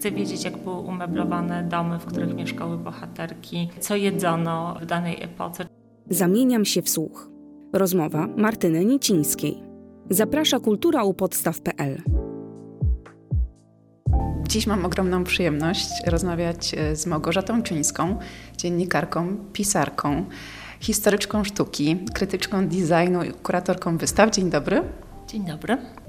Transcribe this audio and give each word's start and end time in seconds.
Chcę 0.00 0.10
wiedzieć, 0.10 0.44
jak 0.44 0.56
były 0.56 0.76
umeblowane 0.76 1.62
domy, 1.62 1.98
w 1.98 2.04
których 2.04 2.34
mieszkały 2.34 2.78
bohaterki, 2.78 3.68
co 3.80 3.96
jedzono 3.96 4.76
w 4.82 4.86
danej 4.86 5.22
epoce. 5.22 5.66
Zamieniam 6.10 6.64
się 6.64 6.82
w 6.82 6.88
słuch. 6.88 7.30
Rozmowa 7.72 8.26
Martyny 8.36 8.84
Nicińskiej. 8.84 9.62
Zaprasza 10.10 10.60
kultura 10.60 11.04
u 11.04 11.14
podstaw.pl. 11.14 12.02
Dziś 14.48 14.66
mam 14.66 14.84
ogromną 14.84 15.24
przyjemność 15.24 15.88
rozmawiać 16.06 16.74
e, 16.74 16.96
z 16.96 17.06
Małgorzatą 17.06 17.62
Czyńską, 17.62 18.18
dziennikarką, 18.56 19.36
pisarką, 19.52 20.24
historyczką 20.80 21.44
sztuki, 21.44 21.96
krytyczką 22.14 22.68
designu 22.68 23.22
i 23.24 23.30
kuratorką 23.32 23.98
wystaw. 23.98 24.30
Dzień 24.30 24.50
dobry. 24.50 24.82
Dzień 25.28 25.44
dobry. 25.44 25.99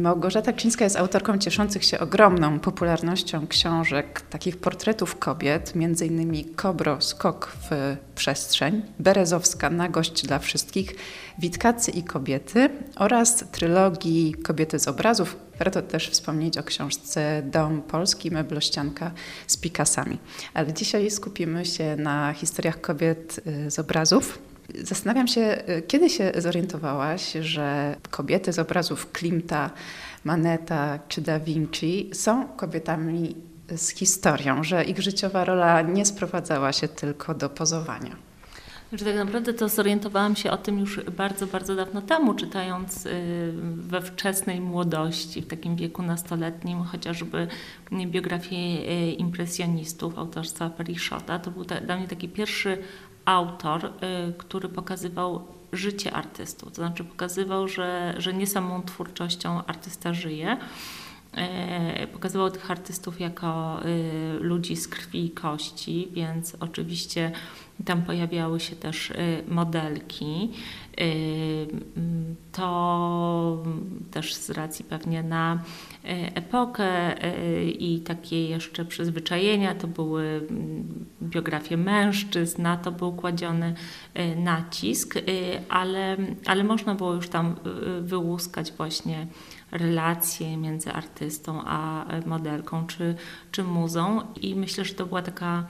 Małgorzata 0.00 0.52
Czyńska 0.52 0.84
jest 0.84 0.96
autorką 0.96 1.38
cieszących 1.38 1.84
się 1.84 1.98
ogromną 1.98 2.60
popularnością 2.60 3.46
książek, 3.46 4.20
takich 4.20 4.56
portretów 4.56 5.18
kobiet, 5.18 5.72
m.in. 5.76 6.54
Kobro, 6.54 7.00
Skok 7.00 7.52
w 7.70 7.96
przestrzeń, 8.14 8.82
Berezowska, 8.98 9.70
Nagość 9.70 10.26
dla 10.26 10.38
wszystkich, 10.38 10.94
Witkacy 11.38 11.90
i 11.90 12.02
kobiety 12.02 12.70
oraz 12.96 13.44
trylogii 13.52 14.34
Kobiety 14.42 14.78
z 14.78 14.88
obrazów. 14.88 15.36
Warto 15.58 15.82
też 15.82 16.10
wspomnieć 16.10 16.58
o 16.58 16.62
książce 16.62 17.42
Dom 17.44 17.82
Polski, 17.82 18.30
meblościanka 18.30 19.10
z 19.46 19.56
Picasami. 19.56 20.18
Ale 20.54 20.72
dzisiaj 20.72 21.10
skupimy 21.10 21.64
się 21.64 21.96
na 21.96 22.32
historiach 22.32 22.80
kobiet 22.80 23.40
y, 23.66 23.70
z 23.70 23.78
obrazów. 23.78 24.47
Zastanawiam 24.74 25.28
się, 25.28 25.58
y, 25.68 25.82
kiedy 25.82 26.10
się 26.10 26.32
zorientowałaś, 26.36 27.32
że 27.40 27.96
kobiety 28.10 28.52
z 28.52 28.58
obrazów 28.58 29.12
Klimta, 29.12 29.70
Maneta 30.24 30.98
czy 31.08 31.20
Da 31.20 31.40
Vinci 31.40 32.10
są 32.12 32.48
kobietami 32.48 33.36
z 33.76 33.88
historią, 33.88 34.64
że 34.64 34.84
ich 34.84 35.02
życiowa 35.02 35.44
rola 35.44 35.82
nie 35.82 36.06
sprowadzała 36.06 36.72
się 36.72 36.88
tylko 36.88 37.34
do 37.34 37.48
pozowania. 37.48 38.28
Że 38.92 39.04
tak 39.04 39.14
naprawdę 39.14 39.54
to 39.54 39.68
zorientowałam 39.68 40.36
się 40.36 40.50
o 40.50 40.56
tym 40.56 40.78
już 40.78 41.04
bardzo, 41.04 41.46
bardzo 41.46 41.74
dawno 41.74 42.02
temu, 42.02 42.34
czytając 42.34 43.06
y, 43.06 43.10
we 43.76 44.02
wczesnej 44.02 44.60
młodości, 44.60 45.42
w 45.42 45.46
takim 45.46 45.76
wieku 45.76 46.02
nastoletnim, 46.02 46.82
chociażby 46.82 47.48
biografię 48.06 48.56
y, 48.56 49.12
impresjonistów 49.12 50.18
autorstwa 50.18 50.70
Periszota. 50.70 51.38
To 51.38 51.50
był 51.50 51.64
dla 51.64 51.96
mnie 51.96 52.08
taki 52.08 52.28
pierwszy 52.28 52.78
autor, 53.28 53.84
y, 53.84 53.90
który 54.38 54.68
pokazywał 54.68 55.44
życie 55.72 56.12
artystów, 56.12 56.68
to 56.68 56.74
znaczy 56.74 57.04
pokazywał, 57.04 57.68
że, 57.68 58.14
że 58.18 58.34
nie 58.34 58.46
samą 58.46 58.82
twórczością 58.82 59.64
artysta 59.66 60.14
żyje. 60.14 60.56
Y, 62.04 62.06
pokazywał 62.06 62.50
tych 62.50 62.70
artystów 62.70 63.20
jako 63.20 63.80
y, 63.84 64.38
ludzi 64.40 64.76
z 64.76 64.88
krwi 64.88 65.24
i 65.24 65.30
kości, 65.30 66.08
więc 66.12 66.56
oczywiście 66.60 67.32
tam 67.84 68.02
pojawiały 68.02 68.60
się 68.60 68.76
też 68.76 69.12
modelki. 69.48 70.50
To 72.52 73.62
też 74.10 74.34
z 74.34 74.50
racji 74.50 74.84
pewnie 74.84 75.22
na 75.22 75.62
epokę 76.34 77.14
i 77.68 78.00
takie 78.00 78.48
jeszcze 78.48 78.84
przyzwyczajenia, 78.84 79.74
to 79.74 79.86
były 79.86 80.24
mm, 80.50 81.06
biografie 81.22 81.76
mężczyzn, 81.76 82.62
na 82.62 82.76
to 82.76 82.92
był 82.92 83.12
kładziony 83.12 83.74
nacisk, 84.36 85.14
ale, 85.68 86.16
ale 86.46 86.64
można 86.64 86.94
było 86.94 87.14
już 87.14 87.28
tam 87.28 87.54
wyłuskać 88.02 88.72
właśnie 88.72 89.26
relacje 89.70 90.56
między 90.56 90.92
artystą 90.92 91.62
a 91.66 92.04
modelką 92.26 92.86
czy, 92.86 93.14
czy 93.52 93.64
muzą 93.64 94.20
i 94.40 94.54
myślę, 94.54 94.84
że 94.84 94.94
to 94.94 95.06
była 95.06 95.22
taka 95.22 95.66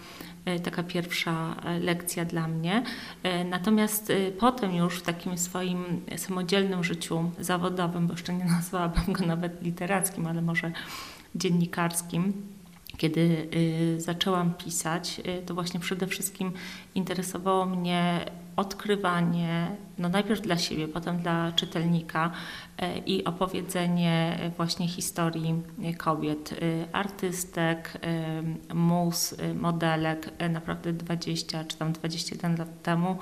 E, 0.48 0.60
taka 0.60 0.82
pierwsza 0.82 1.56
e, 1.64 1.78
lekcja 1.78 2.24
dla 2.24 2.48
mnie. 2.48 2.82
E, 3.22 3.44
natomiast 3.44 4.12
potem 4.38 4.74
już 4.74 4.98
w 4.98 5.02
takim 5.02 5.38
swoim 5.38 6.02
samodzielnym 6.16 6.84
życiu 6.84 7.30
zawodowym, 7.40 8.06
bo 8.06 8.12
jeszcze 8.12 8.34
nie 8.34 8.44
nazwałabym 8.56 9.12
go 9.12 9.26
nawet 9.26 9.62
literackim, 9.62 10.26
ale 10.26 10.42
może 10.42 10.72
dziennikarskim, 11.34 12.32
kiedy 12.96 13.48
zaczęłam 13.98 14.54
pisać, 14.54 15.20
to 15.46 15.54
właśnie 15.54 15.80
przede 15.80 16.06
wszystkim 16.06 16.52
interesowało 16.94 17.66
mnie 17.66 18.24
odkrywanie, 18.58 19.76
no 19.98 20.08
najpierw 20.08 20.40
dla 20.40 20.58
siebie, 20.58 20.88
potem 20.88 21.18
dla 21.18 21.52
czytelnika 21.52 22.30
y, 22.82 22.98
i 23.06 23.24
opowiedzenie 23.24 24.38
właśnie 24.56 24.88
historii 24.88 25.62
kobiet, 25.98 26.54
artystek, 26.92 28.00
mus, 28.74 29.34
modelek, 29.54 30.30
naprawdę 30.50 30.92
20 30.92 31.64
czy 31.64 31.76
tam 31.76 31.92
21 31.92 32.56
lat 32.56 32.82
temu, 32.82 33.18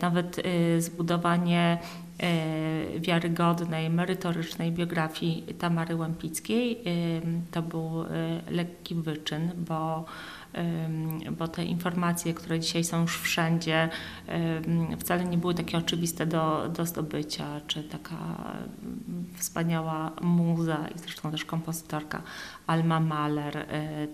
nawet 0.00 0.42
zbudowanie 0.78 1.78
E, 2.22 3.00
wiarygodnej, 3.00 3.90
merytorycznej 3.90 4.72
biografii 4.72 5.54
Tamary 5.58 5.96
Łępickiej. 5.96 6.82
To 7.50 7.62
był 7.62 8.02
e, 8.02 8.06
lekki 8.50 8.94
wyczyn, 8.94 9.50
bo 9.56 10.04
bo 11.38 11.48
te 11.48 11.64
informacje, 11.64 12.34
które 12.34 12.60
dzisiaj 12.60 12.84
są 12.84 13.02
już 13.02 13.18
wszędzie, 13.18 13.88
wcale 14.98 15.24
nie 15.24 15.38
były 15.38 15.54
takie 15.54 15.78
oczywiste 15.78 16.26
do, 16.26 16.68
do 16.68 16.86
zdobycia, 16.86 17.60
czy 17.66 17.82
taka 17.82 18.16
wspaniała 19.34 20.12
muza 20.20 20.88
i 20.94 20.98
zresztą 20.98 21.30
też 21.30 21.44
kompozytorka 21.44 22.22
Alma 22.66 23.00
Mahler, 23.00 23.56
e, 23.56 23.66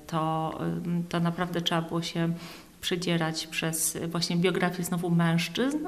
to, 0.06 0.58
to 1.08 1.20
naprawdę 1.20 1.60
trzeba 1.60 1.82
było 1.82 2.02
się 2.02 2.32
przedzierać 2.80 3.46
przez 3.46 3.98
właśnie 4.10 4.36
biografię 4.36 4.84
znowu 4.84 5.10
mężczyzn, 5.10 5.78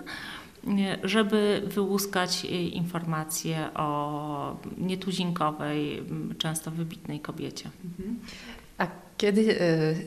żeby 1.03 1.63
wyłuskać 1.67 2.45
informacje 2.73 3.75
o 3.75 4.57
nietuzinkowej, 4.79 6.03
często 6.39 6.71
wybitnej 6.71 7.21
kobiecie. 7.21 7.71
Mhm. 7.85 8.19
A 8.79 8.87
kiedy 9.17 9.57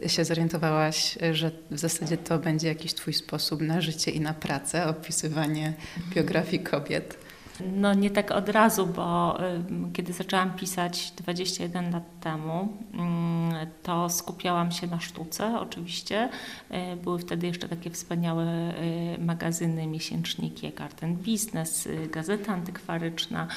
y, 0.03 0.09
się 0.09 0.25
zorientowałaś, 0.25 1.17
że 1.31 1.51
w 1.71 1.79
zasadzie 1.79 2.17
to 2.17 2.39
będzie 2.39 2.67
jakiś 2.67 2.93
Twój 2.93 3.13
sposób 3.13 3.61
na 3.61 3.81
życie 3.81 4.11
i 4.11 4.19
na 4.19 4.33
pracę, 4.33 4.87
opisywanie 4.87 5.73
biografii 6.15 6.63
kobiet? 6.63 7.26
No 7.65 7.93
nie 7.93 8.09
tak 8.09 8.31
od 8.31 8.49
razu, 8.49 8.87
bo 8.87 9.37
kiedy 9.93 10.13
zaczęłam 10.13 10.53
pisać 10.53 11.11
21 11.11 11.91
lat 11.91 12.03
temu, 12.21 12.77
mm, 12.93 13.67
to 13.83 14.09
skupiałam 14.09 14.71
się 14.71 14.87
na 14.87 14.99
sztuce 14.99 15.59
oczywiście. 15.59 16.29
E, 16.69 16.95
były 16.95 17.19
wtedy 17.19 17.47
jeszcze 17.47 17.69
takie 17.69 17.89
wspaniałe 17.89 18.43
e, 18.45 18.73
magazyny, 19.17 19.87
miesięczniki 19.87 20.65
jak 20.65 20.81
Art 20.81 21.03
and 21.03 21.19
Business, 21.19 21.87
e, 21.87 22.07
Gazeta 22.07 22.53
Antykwaryczna. 22.53 23.47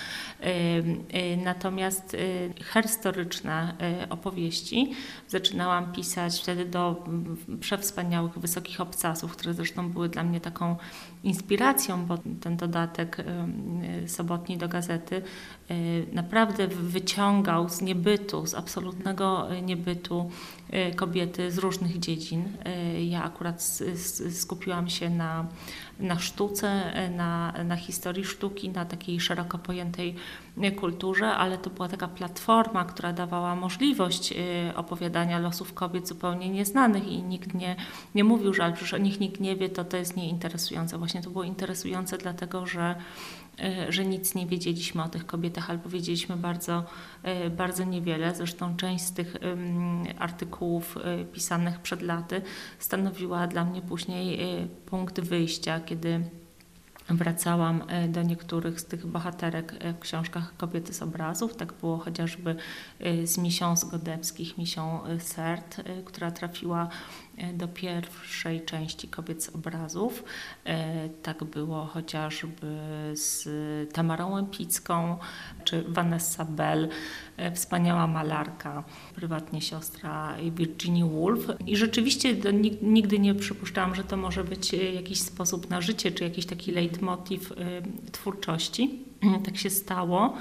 Natomiast 1.45 2.17
herstoryczne 2.65 3.75
opowieści 4.11 4.93
zaczynałam 5.29 5.93
pisać 5.93 6.41
wtedy 6.43 6.65
do 6.65 7.05
przewspaniałych, 7.61 8.39
wysokich 8.39 8.81
obcasów, 8.81 9.37
które 9.37 9.55
zresztą 9.55 9.89
były 9.91 10.09
dla 10.09 10.23
mnie 10.23 10.41
taką 10.41 10.77
inspiracją, 11.25 12.07
bo 12.07 12.19
ten 12.41 12.57
dodatek 12.57 13.17
sobotni 14.07 14.59
do 14.59 14.69
gazety 14.69 15.23
y, 15.71 16.07
naprawdę 16.13 16.69
wyciągał 16.69 17.69
z 17.69 17.81
niebytu, 17.81 18.47
z 18.47 18.55
absolutnego 18.55 19.55
y, 19.55 19.63
niebytu 19.63 20.31
y, 20.91 20.95
kobiety 20.95 21.51
z 21.51 21.59
różnych 21.59 21.99
dziedzin. 21.99 22.49
Ja 23.09 23.25
akurat 23.25 23.81
skupiłam 24.31 24.89
się 24.89 25.11
na, 25.11 25.47
na 26.01 26.19
sztuce, 26.19 26.93
na, 27.17 27.53
na 27.65 27.77
historii 27.77 28.25
sztuki, 28.25 28.69
na 28.69 28.85
takiej 28.85 29.21
szeroko 29.21 29.59
pojętej 29.59 30.15
kulturze, 30.77 31.27
ale 31.27 31.59
to 31.59 31.71
była 31.71 31.89
taka 31.89 32.09
platforma, 32.09 32.85
która 32.85 33.13
dawała 33.13 33.57
możliwość 33.57 34.35
opowiadania 34.77 35.39
losów 35.39 35.75
kobiet 35.75 36.09
zupełnie 36.09 36.49
nieznanych 36.49 37.07
i 37.07 37.23
nikt 37.23 37.55
nie, 37.55 37.77
nie 38.15 38.25
mówił, 38.25 38.55
że 38.55 38.65
ale 38.65 38.73
przecież 38.73 38.95
o 38.95 38.99
nich 38.99 39.21
nikt 39.21 39.41
nie 39.41 39.57
wie, 39.57 39.69
to 39.69 39.85
to 39.85 39.97
jest 39.97 40.17
nieinteresujące. 40.17 40.99
Właśnie 40.99 41.23
to 41.23 41.31
było 41.31 41.45
interesujące 41.45 42.19
dlatego, 42.19 42.67
że 42.67 42.95
E, 42.95 43.40
że 43.89 44.05
nic 44.05 44.35
nie 44.35 44.47
wiedzieliśmy 44.47 45.03
o 45.03 45.09
tych 45.09 45.27
kobietach, 45.27 45.71
albo 45.71 45.89
wiedzieliśmy 45.89 46.37
bardzo, 46.37 46.85
e, 47.23 47.51
bardzo 47.51 47.85
niewiele. 47.85 48.35
Zresztą 48.35 48.77
część 48.77 49.05
z 49.05 49.13
tych 49.13 49.37
artykułów 50.19 50.97
e, 50.97 51.25
pisanych 51.25 51.79
przed 51.79 52.03
laty 52.03 52.43
stanowiła 52.79 53.47
dla 53.47 53.65
mnie 53.65 53.83
później 53.83 54.39
punkt 54.87 55.21
wyjścia, 55.21 55.81
kiedy 55.81 56.21
wracałam 57.09 57.83
do 58.09 58.23
niektórych 58.23 58.81
z 58.81 58.85
tych 58.85 59.07
bohaterek 59.07 59.75
w 59.97 59.99
książkach 59.99 60.57
Kobiety 60.57 60.95
z 60.95 61.03
obrazów. 61.03 61.57
Tak 61.57 61.73
było 61.73 61.99
chociażby 61.99 62.57
z 63.25 63.39
Misią 63.39 63.77
z 63.77 63.85
Godewskich, 63.85 64.59
Misią 64.59 65.01
Sert, 65.19 65.77
która 66.05 66.31
trafiła 66.31 66.89
do 67.55 67.69
pierwszej 67.69 68.65
części 68.65 69.09
kobiet 69.09 69.45
z 69.45 69.49
obrazów. 69.49 70.25
Tak 71.23 71.45
było 71.45 71.85
chociażby 71.85 72.67
z 73.15 73.49
Tamarą 73.93 74.33
Łępicką 74.33 75.17
czy 75.65 75.85
Vanessa 75.89 76.45
Bell, 76.45 76.89
wspaniała 77.55 78.07
malarka, 78.07 78.85
prywatnie 79.15 79.61
siostra 79.61 80.37
Virginia 80.51 81.07
Woolf. 81.07 81.47
I 81.67 81.77
rzeczywiście 81.77 82.37
nigdy 82.83 83.19
nie 83.19 83.35
przypuszczałam, 83.35 83.95
że 83.95 84.05
to 84.05 84.17
może 84.17 84.45
być 84.45 84.73
jakiś 84.73 85.21
sposób 85.21 85.71
na 85.71 85.81
życie, 85.81 86.13
czy 86.13 86.25
jakiś 86.25 86.47
taki 86.47 86.73
leitmotiv 86.73 87.53
twórczości. 88.13 88.91
Tak 89.45 89.57
się 89.57 89.71
stało. 89.71 90.35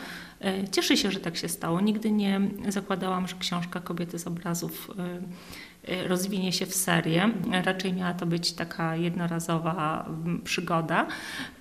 Cieszę 0.71 0.97
się, 0.97 1.11
że 1.11 1.19
tak 1.19 1.37
się 1.37 1.49
stało. 1.49 1.81
Nigdy 1.81 2.11
nie 2.11 2.41
zakładałam, 2.69 3.27
że 3.27 3.35
książka 3.39 3.79
Kobiety 3.79 4.19
z 4.19 4.27
obrazów 4.27 4.91
rozwinie 6.07 6.51
się 6.51 6.65
w 6.65 6.75
serię. 6.75 7.31
Raczej 7.65 7.93
miała 7.93 8.13
to 8.13 8.25
być 8.25 8.53
taka 8.53 8.95
jednorazowa 8.95 10.05
mm, 10.07 10.41
przygoda, 10.41 11.07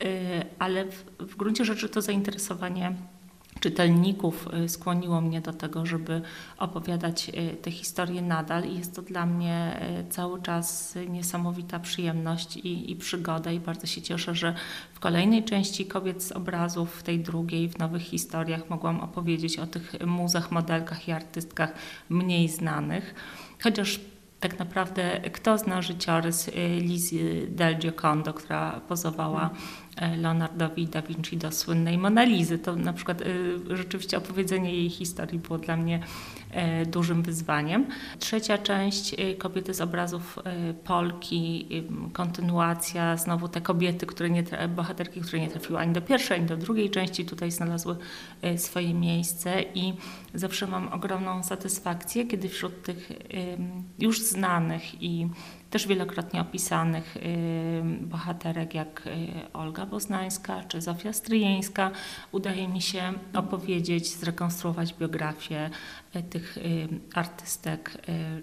y, 0.05 0.07
ale 0.59 0.85
w, 0.85 1.05
w 1.19 1.37
gruncie 1.37 1.65
rzeczy 1.65 1.89
to 1.89 2.03
zainteresowanie 2.03 2.95
czytelników 3.61 4.49
y, 4.65 4.69
skłoniło 4.69 5.21
mnie 5.21 5.41
do 5.41 5.53
tego, 5.53 5.87
żeby 5.87 6.23
opowiadać 6.59 7.31
te 7.63 7.71
historie 7.71 8.23
nadal 8.23 8.65
i 8.65 8.79
jest 8.79 8.97
to 8.97 9.03
dla 9.03 9.27
mnie 9.27 9.81
cały 10.11 10.43
czas 10.43 10.99
niesamowita 11.09 11.79
przyjemność 11.79 12.57
i, 12.57 12.91
i, 12.91 12.97
przygoda 12.97 13.53
i 13.53 13.61
bardzo 13.61 13.87
się 13.87 14.03
cieszę, 14.03 14.35
że 14.35 14.55
w 14.95 15.01
kolejnej 15.01 15.45
części 15.45 15.87
Kobiet 15.87 16.23
z 16.23 16.33
obrazów, 16.33 16.95
w 16.95 17.03
tej 17.03 17.21
drugiej, 17.21 17.69
w 17.69 17.79
nowych 17.79 18.03
historiach 18.03 18.71
mogłam 18.71 19.01
opowiedzieć 19.01 19.59
o 19.59 19.67
tych 19.67 20.07
muzach, 20.07 20.51
modelkach 20.51 21.09
i 21.09 21.13
artystkach 21.13 21.73
mniej 22.09 22.49
znanych. 22.49 23.15
Chociaż 23.63 24.01
tak 24.41 24.59
naprawdę 24.59 25.21
kto 25.33 25.59
zna 25.59 25.83
życiorys 25.83 26.49
y, 26.49 26.53
Lizy 26.81 27.47
del 27.51 27.79
Giocondo, 27.79 28.35
która 28.35 28.81
pozowała 28.89 29.51
Leonardowi 30.17 30.87
da 30.87 31.03
Vinci 31.03 31.37
do 31.37 31.53
słynnej 31.53 31.99
Monalizy. 31.99 32.59
To 32.59 32.77
na 32.77 32.93
przykład 32.93 33.23
e, 33.23 33.27
rzeczywiście 33.77 34.19
opowiedzenie 34.19 34.75
jej 34.75 34.91
historii 34.91 35.39
było 35.39 35.59
dla 35.59 35.77
mnie 35.77 36.01
e, 36.51 36.87
dużym 36.87 37.23
wyzwaniem. 37.23 37.87
Trzecia 38.19 38.59
część 38.59 39.17
Kobiety 39.39 39.75
z 39.75 39.81
obrazów 39.81 40.39
Polki, 40.85 41.69
kontynuacja, 42.13 43.17
znowu 43.17 43.49
te 43.49 43.61
kobiety, 43.61 44.07
które 44.07 44.31
nie, 44.31 44.45
bohaterki, 44.77 45.21
które 45.21 45.41
nie 45.41 45.49
trafiły 45.49 45.79
ani 45.79 45.93
do 45.93 46.03
pierwszej, 46.03 46.39
ani 46.39 46.47
do 46.47 46.57
drugiej 46.57 46.91
części, 46.91 47.25
tutaj 47.25 47.51
znalazły 47.51 47.97
swoje 48.57 48.95
miejsce 48.95 49.63
i 49.75 49.95
zawsze 50.35 50.67
mam 50.67 50.89
ogromną 50.89 51.43
satysfakcję, 51.43 52.27
kiedy 52.27 52.49
wśród 52.49 52.83
tych 52.83 53.13
już 53.99 54.23
znanych 54.23 55.03
i 55.03 55.29
też 55.71 55.87
wielokrotnie 55.87 56.41
opisanych 56.41 57.17
y, 57.17 57.21
bohaterek 58.01 58.75
jak 58.75 59.07
y, 59.07 59.53
Olga 59.53 59.87
Boznańska 59.87 60.65
czy 60.69 60.81
Zofia 60.81 61.13
Stryjeńska. 61.13 61.91
Udaje 62.33 62.69
mi 62.69 62.83
się 62.83 63.13
opowiedzieć, 63.35 64.09
zrekonstruować 64.17 64.95
biografię 64.95 65.71
y, 66.17 66.23
tych 66.23 66.59
artystek 67.15 67.99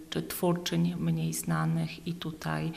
czy 0.09 0.21
twórczyń 0.21 0.95
mniej 0.99 1.33
znanych 1.33 2.07
i 2.07 2.13
tutaj 2.13 2.71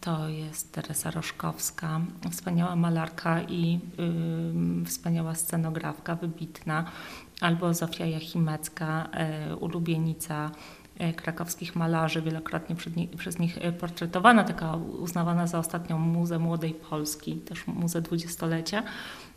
to 0.00 0.28
jest 0.28 0.72
Teresa 0.72 1.10
Roszkowska, 1.10 2.00
wspaniała 2.30 2.76
malarka 2.76 3.42
i 3.42 3.80
wspaniała 4.86 5.34
scenografka, 5.34 6.16
wybitna, 6.16 6.84
albo 7.40 7.74
Zofia 7.74 8.06
Jachimecka, 8.06 9.08
ulubienica 9.60 10.50
krakowskich 11.16 11.76
malarzy, 11.76 12.22
wielokrotnie 12.22 12.76
przez 13.18 13.38
nich 13.38 13.58
e, 13.60 13.72
portretowana, 13.72 14.44
taka 14.44 14.76
uznawana 14.76 15.46
za 15.46 15.58
ostatnią 15.58 15.98
muzę 15.98 16.38
młodej 16.38 16.74
Polski, 16.74 17.36
też 17.36 17.66
muzę 17.66 18.02
dwudziestolecia, 18.02 18.82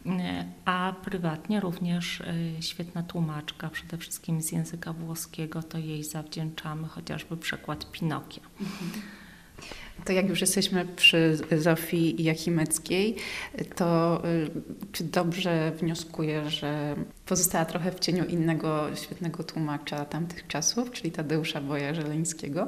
e, 0.05 0.45
a 0.65 0.93
prywatnie 1.03 1.59
również 1.59 2.23
świetna 2.59 3.03
tłumaczka, 3.03 3.69
przede 3.69 3.97
wszystkim 3.97 4.41
z 4.41 4.51
języka 4.51 4.93
włoskiego, 4.93 5.63
to 5.63 5.77
jej 5.77 6.03
zawdzięczamy 6.03 6.87
chociażby 6.87 7.37
przekład 7.37 7.91
Pinokia. 7.91 8.41
Mhm. 8.61 9.22
To 10.05 10.13
jak 10.13 10.29
już 10.29 10.41
jesteśmy 10.41 10.85
przy 10.85 11.37
Zofii 11.57 12.23
Jachimeckiej, 12.23 13.15
to 13.75 14.21
y, 14.25 14.49
czy 14.91 15.03
dobrze 15.03 15.71
wnioskuję, 15.71 16.49
że 16.49 16.95
pozostała 17.25 17.65
trochę 17.65 17.91
w 17.91 17.99
cieniu 17.99 18.25
innego 18.25 18.95
świetnego 18.95 19.43
tłumacza 19.43 20.05
tamtych 20.05 20.47
czasów, 20.47 20.91
czyli 20.91 21.11
Tadeusza 21.11 21.61
Boja-Żeleńskiego? 21.61 22.67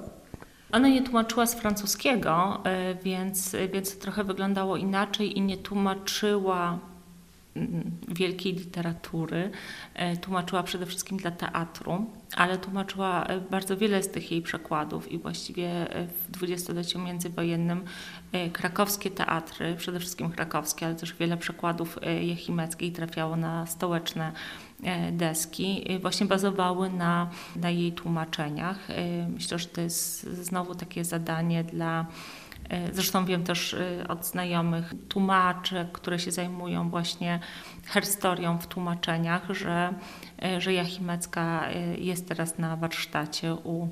Ona 0.71 0.87
nie 0.87 1.03
tłumaczyła 1.03 1.45
z 1.45 1.55
francuskiego, 1.55 2.63
y, 2.91 3.03
więc, 3.03 3.55
więc 3.73 3.97
trochę 3.97 4.23
wyglądało 4.23 4.77
inaczej 4.77 5.37
i 5.37 5.41
nie 5.41 5.57
tłumaczyła 5.57 6.79
wielkiej 8.07 8.53
literatury. 8.53 9.51
E, 9.93 10.17
tłumaczyła 10.17 10.63
przede 10.63 10.85
wszystkim 10.85 11.17
dla 11.17 11.31
teatru, 11.31 12.05
ale 12.35 12.57
tłumaczyła 12.57 13.23
e, 13.23 13.41
bardzo 13.41 13.77
wiele 13.77 14.03
z 14.03 14.11
tych 14.11 14.31
jej 14.31 14.41
przekładów 14.41 15.11
i 15.11 15.17
właściwie 15.17 15.95
e, 15.95 16.07
w 16.07 16.31
dwudziestoleciu 16.31 16.99
międzywojennym 16.99 17.83
krakowskie 18.53 19.11
teatry, 19.11 19.75
przede 19.75 19.99
wszystkim 19.99 20.29
krakowskie, 20.29 20.85
ale 20.85 20.95
też 20.95 21.13
wiele 21.13 21.37
przekładów 21.37 21.99
jechimeckiej 22.21 22.91
trafiało 22.91 23.35
na 23.35 23.65
stołeczne 23.65 24.31
deski, 25.11 25.85
właśnie 26.01 26.25
bazowały 26.25 26.89
na, 26.89 27.29
na 27.55 27.69
jej 27.69 27.91
tłumaczeniach. 27.91 28.87
Myślę, 29.29 29.59
że 29.59 29.67
to 29.67 29.81
jest 29.81 30.23
znowu 30.23 30.75
takie 30.75 31.05
zadanie 31.05 31.63
dla 31.63 32.05
zresztą 32.91 33.25
wiem 33.25 33.43
też 33.43 33.73
e, 33.73 34.07
od 34.07 34.25
znajomych 34.25 34.93
tłumaczek, 35.09 35.91
które 35.91 36.19
się 36.19 36.31
zajmują 36.31 36.89
właśnie 36.89 37.39
herstorią 37.85 38.57
w 38.57 38.67
tłumaczeniach, 38.67 39.49
że, 39.49 39.69
e, 39.71 39.93
że 40.57 40.73
Jachimecka 40.73 41.69
jest 41.97 42.27
teraz 42.27 42.57
na 42.57 42.75
warsztacie 42.75 43.53
u, 43.53 43.87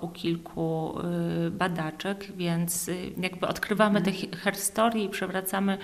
u 0.00 0.08
kilku 0.08 0.94
badaczek, 1.50 2.32
więc 2.36 2.90
jakby 3.16 3.46
odkrywamy 3.48 4.02
te 4.02 4.12
herstorie 4.36 5.04
i 5.04 5.08
przewracamy 5.08 5.78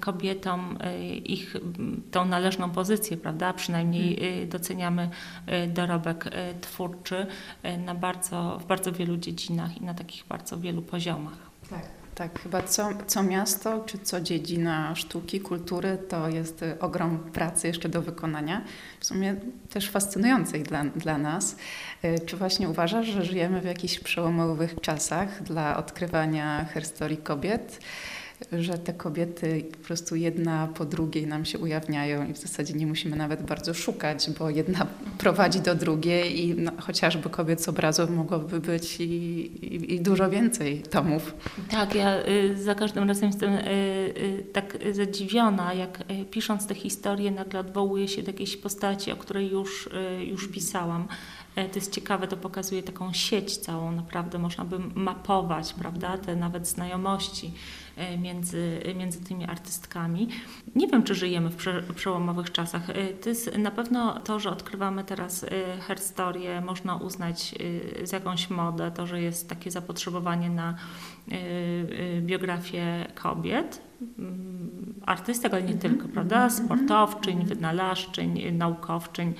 kobietom 0.00 0.78
ich 1.24 1.56
tą 2.10 2.24
należną 2.24 2.70
pozycję, 2.70 3.16
prawda? 3.16 3.52
Przynajmniej 3.52 4.12
mhm. 4.12 4.48
doceniamy 4.48 5.10
dorobek 5.68 6.24
twórczy 6.60 7.26
na 7.78 7.94
bardzo, 7.94 8.58
w 8.58 8.66
bardzo 8.66 8.92
wielu 8.92 9.16
dziedzinach 9.16 9.76
i 9.76 9.84
na 9.84 9.94
takich 9.94 10.26
bardzo 10.26 10.58
wielu 10.58 10.82
poziomach. 10.82 11.38
Tak. 11.70 11.99
Tak, 12.20 12.40
chyba 12.42 12.62
co, 12.62 12.88
co 13.06 13.22
miasto 13.22 13.84
czy 13.86 13.98
co 13.98 14.20
dziedzina 14.20 14.94
sztuki, 14.94 15.40
kultury 15.40 15.98
to 16.08 16.28
jest 16.28 16.62
y, 16.62 16.78
ogrom 16.80 17.18
pracy 17.18 17.66
jeszcze 17.66 17.88
do 17.88 18.02
wykonania, 18.02 18.64
w 19.00 19.06
sumie 19.06 19.36
też 19.70 19.90
fascynującej 19.90 20.62
dla, 20.62 20.84
dla 20.84 21.18
nas. 21.18 21.56
Y, 22.04 22.18
czy 22.26 22.36
właśnie 22.36 22.68
uważasz, 22.68 23.06
że 23.06 23.24
żyjemy 23.24 23.60
w 23.60 23.64
jakichś 23.64 23.98
przełomowych 23.98 24.74
czasach 24.80 25.42
dla 25.42 25.76
odkrywania 25.76 26.66
historii 26.74 27.16
kobiet? 27.16 27.80
Że 28.52 28.78
te 28.78 28.92
kobiety 28.92 29.64
po 29.72 29.86
prostu 29.86 30.16
jedna 30.16 30.68
po 30.74 30.84
drugiej 30.84 31.26
nam 31.26 31.44
się 31.44 31.58
ujawniają 31.58 32.28
i 32.28 32.32
w 32.32 32.38
zasadzie 32.38 32.74
nie 32.74 32.86
musimy 32.86 33.16
nawet 33.16 33.42
bardzo 33.42 33.74
szukać, 33.74 34.30
bo 34.38 34.50
jedna 34.50 34.86
prowadzi 35.18 35.60
do 35.60 35.74
drugiej 35.74 36.40
i 36.40 36.54
no, 36.54 36.72
chociażby 36.78 37.30
kobiet 37.30 37.62
z 37.62 37.68
obrazów 37.68 38.10
mogłoby 38.10 38.60
być 38.60 39.00
i, 39.00 39.04
i, 39.04 39.94
i 39.94 40.00
dużo 40.00 40.30
więcej 40.30 40.82
tomów. 40.82 41.34
Tak, 41.70 41.94
ja 41.94 42.26
y, 42.26 42.62
za 42.62 42.74
każdym 42.74 43.08
razem 43.08 43.28
jestem 43.28 43.52
y, 43.52 43.60
y, 43.66 44.44
tak 44.52 44.78
zadziwiona, 44.92 45.74
jak 45.74 45.98
pisząc 46.30 46.66
te 46.66 46.74
historie 46.74 47.30
nagle 47.30 47.60
odwołuję 47.60 48.08
się 48.08 48.22
do 48.22 48.30
jakiejś 48.30 48.56
postaci, 48.56 49.12
o 49.12 49.16
której 49.16 49.50
już, 49.50 49.88
już 50.26 50.48
pisałam. 50.48 51.08
E, 51.60 51.68
to 51.68 51.74
jest 51.74 51.92
ciekawe, 51.92 52.26
to 52.26 52.36
pokazuje 52.36 52.82
taką 52.82 53.12
sieć 53.12 53.56
całą, 53.56 53.92
naprawdę 53.92 54.38
można 54.38 54.64
by 54.64 54.78
mapować, 54.94 55.74
prawda, 55.74 56.18
te 56.18 56.36
nawet 56.36 56.66
znajomości 56.66 57.52
e, 57.96 58.18
między, 58.18 58.80
między 58.96 59.24
tymi 59.24 59.44
artystkami. 59.44 60.28
Nie 60.74 60.88
wiem, 60.88 61.02
czy 61.02 61.14
żyjemy 61.14 61.50
w 61.50 61.56
prze, 61.56 61.82
przełomowych 61.82 62.52
czasach. 62.52 62.90
E, 62.90 63.08
to 63.08 63.28
jest 63.28 63.58
na 63.58 63.70
pewno 63.70 64.20
to, 64.20 64.40
że 64.40 64.50
odkrywamy 64.50 65.04
teraz 65.04 65.46
herstorię, 65.80 66.60
można 66.60 66.96
uznać 66.96 67.54
za 68.04 68.16
jakąś 68.16 68.50
modę, 68.50 68.90
to, 68.90 69.06
że 69.06 69.22
jest 69.22 69.48
takie 69.48 69.70
zapotrzebowanie 69.70 70.50
na 70.50 70.74
biografię 72.20 73.06
kobiet, 73.14 73.82
mm, 74.18 74.94
artystek, 75.06 75.52
ale 75.52 75.62
nie 75.62 75.72
mhm. 75.72 75.94
tylko, 75.94 76.08
prawda? 76.08 76.50
Sportowczyń, 76.50 77.44
wynalazczyń, 77.44 78.52
naukowczyń 78.52 79.34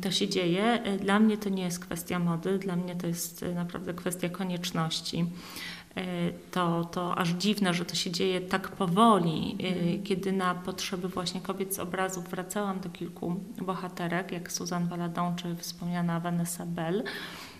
to 0.00 0.10
się 0.10 0.28
dzieje. 0.28 0.82
Dla 1.00 1.20
mnie 1.20 1.38
to 1.38 1.48
nie 1.48 1.62
jest 1.62 1.78
kwestia 1.78 2.18
mody, 2.18 2.58
dla 2.58 2.76
mnie 2.76 2.96
to 2.96 3.06
jest 3.06 3.42
e, 3.42 3.54
naprawdę 3.54 3.94
kwestia 3.94 4.28
konieczności. 4.28 5.26
E, 5.96 6.02
to, 6.50 6.84
to 6.84 7.18
aż 7.18 7.28
dziwne, 7.28 7.74
że 7.74 7.84
to 7.84 7.94
się 7.94 8.10
dzieje 8.10 8.40
tak 8.40 8.68
powoli, 8.68 9.56
e, 9.62 9.98
kiedy 9.98 10.32
na 10.32 10.54
potrzeby 10.54 11.08
właśnie 11.08 11.40
kobiet 11.40 11.74
z 11.74 11.78
obrazów 11.78 12.28
wracałam 12.28 12.80
do 12.80 12.88
kilku 12.88 13.40
bohaterek, 13.62 14.32
jak 14.32 14.52
Susan 14.52 14.88
Valadon 14.88 15.36
czy 15.36 15.56
wspomniana 15.56 16.20
Vanessa 16.20 16.66
Bell 16.66 17.04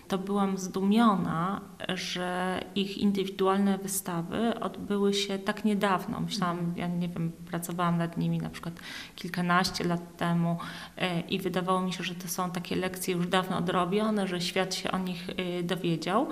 to 0.09 0.17
byłam 0.17 0.57
zdumiona, 0.57 1.61
że 1.87 2.59
ich 2.75 2.97
indywidualne 2.97 3.77
wystawy 3.77 4.59
odbyły 4.59 5.13
się 5.13 5.39
tak 5.39 5.65
niedawno. 5.65 6.19
Myślałam, 6.19 6.73
ja 6.75 6.87
nie 6.87 7.09
wiem, 7.09 7.31
pracowałam 7.45 7.97
nad 7.97 8.17
nimi 8.17 8.37
na 8.37 8.49
przykład 8.49 8.79
kilkanaście 9.15 9.83
lat 9.83 10.17
temu 10.17 10.57
e, 10.97 11.21
i 11.21 11.39
wydawało 11.39 11.81
mi 11.81 11.93
się, 11.93 12.03
że 12.03 12.15
to 12.15 12.27
są 12.27 12.51
takie 12.51 12.75
lekcje 12.75 13.15
już 13.15 13.27
dawno 13.27 13.57
odrobione, 13.57 14.27
że 14.27 14.41
świat 14.41 14.75
się 14.75 14.91
o 14.91 14.97
nich 14.97 15.27
e, 15.29 15.63
dowiedział. 15.63 16.27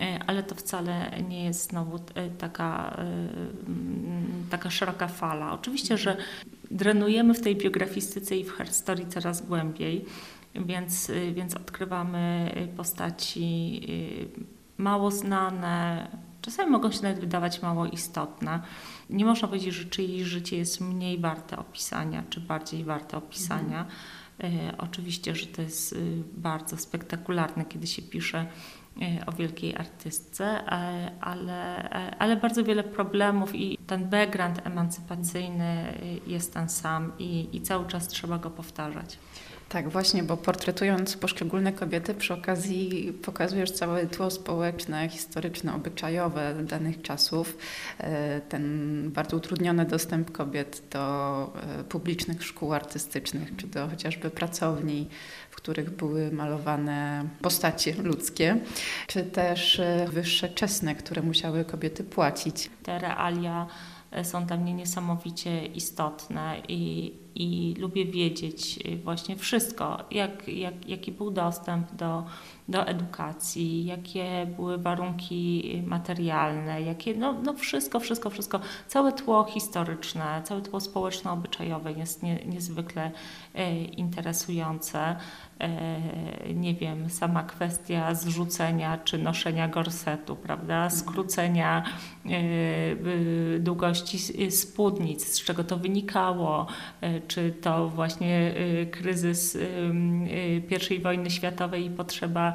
E, 0.00 0.20
ale 0.26 0.42
to 0.42 0.54
wcale 0.54 1.10
nie 1.28 1.44
jest 1.44 1.70
znowu 1.70 1.98
taka, 2.38 2.96
taka 4.50 4.70
szeroka 4.70 5.08
fala. 5.08 5.52
Oczywiście, 5.52 5.98
że 5.98 6.16
drenujemy 6.70 7.34
w 7.34 7.40
tej 7.40 7.56
biografistyce 7.56 8.36
i 8.36 8.44
w 8.44 8.52
herstorii 8.52 9.06
coraz 9.06 9.46
głębiej, 9.46 10.04
więc, 10.54 11.12
więc 11.34 11.54
odkrywamy 11.54 12.52
postaci 12.76 13.80
mało 14.78 15.10
znane, 15.10 16.08
czasami 16.42 16.70
mogą 16.70 16.92
się 16.92 17.02
nawet 17.02 17.20
wydawać 17.20 17.62
mało 17.62 17.86
istotne. 17.86 18.60
Nie 19.10 19.24
można 19.24 19.48
powiedzieć, 19.48 19.74
że 19.74 19.84
czyjeś 19.84 20.22
życie 20.22 20.56
jest 20.56 20.80
mniej 20.80 21.18
warte 21.18 21.56
opisania, 21.56 22.22
czy 22.30 22.40
bardziej 22.40 22.84
warte 22.84 23.16
opisania. 23.16 23.86
Mhm. 24.38 24.74
Oczywiście, 24.78 25.34
że 25.34 25.46
to 25.46 25.62
jest 25.62 25.92
y, 25.92 26.22
bardzo 26.36 26.76
spektakularne, 26.76 27.64
kiedy 27.64 27.86
się 27.86 28.02
pisze 28.02 28.46
y, 28.96 29.26
o 29.26 29.32
wielkiej 29.32 29.76
artystce, 29.76 30.64
ale, 31.20 31.88
ale 32.18 32.36
bardzo 32.36 32.64
wiele 32.64 32.84
problemów 32.84 33.54
i 33.54 33.78
ten 33.86 34.10
background 34.10 34.66
emancypacyjny 34.66 35.98
jest 36.26 36.54
ten 36.54 36.68
sam 36.68 37.12
i, 37.18 37.48
i 37.52 37.60
cały 37.60 37.86
czas 37.86 38.08
trzeba 38.08 38.38
go 38.38 38.50
powtarzać. 38.50 39.18
Tak, 39.68 39.88
właśnie, 39.88 40.22
bo 40.22 40.36
portretując 40.36 41.16
poszczególne 41.16 41.72
kobiety, 41.72 42.14
przy 42.14 42.34
okazji 42.34 43.12
pokazujesz 43.22 43.70
całe 43.70 44.06
tło 44.06 44.30
społeczne, 44.30 45.08
historyczne, 45.08 45.74
obyczajowe 45.74 46.54
danych 46.64 47.02
czasów, 47.02 47.56
e, 47.98 48.40
ten 48.40 49.10
bardzo 49.12 49.36
utrudniony 49.36 49.84
dostęp 49.84 50.32
kobiet 50.32 50.82
do 50.90 51.52
e, 51.80 51.84
publicznych 51.84 52.44
szkół 52.44 52.72
artystycznych, 52.72 53.56
czy 53.56 53.66
do 53.66 53.88
chociażby 53.88 54.30
pracowni, 54.30 55.08
w 55.50 55.56
których 55.56 55.90
były 55.90 56.32
malowane 56.32 57.28
postacie 57.42 57.94
ludzkie, 57.94 58.56
czy 59.06 59.24
też 59.24 59.80
e, 59.80 60.06
wyższe 60.12 60.48
czesne, 60.48 60.94
które 60.94 61.22
musiały 61.22 61.64
kobiety 61.64 62.04
płacić. 62.04 62.70
Te 62.82 62.98
realia 62.98 63.66
są 64.22 64.46
dla 64.46 64.56
mnie 64.56 64.74
niesamowicie 64.74 65.66
istotne 65.66 66.62
i, 66.68 67.12
i 67.34 67.74
lubię 67.78 68.04
wiedzieć 68.04 68.78
właśnie 69.04 69.36
wszystko, 69.36 69.98
jak, 70.10 70.48
jak, 70.48 70.88
jaki 70.88 71.12
był 71.12 71.30
dostęp 71.30 71.94
do, 71.94 72.24
do 72.68 72.86
edukacji, 72.86 73.84
jakie 73.84 74.46
były 74.56 74.78
warunki 74.78 75.82
materialne, 75.86 76.82
jakie, 76.82 77.14
no, 77.14 77.32
no 77.42 77.54
wszystko, 77.54 78.00
wszystko, 78.00 78.30
wszystko. 78.30 78.60
Całe 78.88 79.12
tło 79.12 79.44
historyczne, 79.44 80.42
całe 80.44 80.62
tło 80.62 80.80
społeczno-obyczajowe 80.80 81.92
jest 81.92 82.22
nie, 82.22 82.44
niezwykle 82.46 83.10
e, 83.54 83.84
interesujące. 83.84 85.16
Nie 86.54 86.74
wiem, 86.74 87.10
sama 87.10 87.42
kwestia 87.42 88.14
zrzucenia 88.14 88.98
czy 88.98 89.18
noszenia 89.18 89.68
gorsetu, 89.68 90.36
prawda, 90.36 90.74
mhm. 90.74 90.90
skrócenia 90.90 91.84
długości 93.58 94.18
spódnic, 94.50 95.26
z 95.34 95.44
czego 95.44 95.64
to 95.64 95.76
wynikało, 95.76 96.66
czy 97.28 97.52
to 97.60 97.88
właśnie 97.88 98.54
kryzys 98.90 99.58
I 100.90 100.98
wojny 100.98 101.30
światowej 101.30 101.86
i 101.86 101.90
potrzeba 101.90 102.52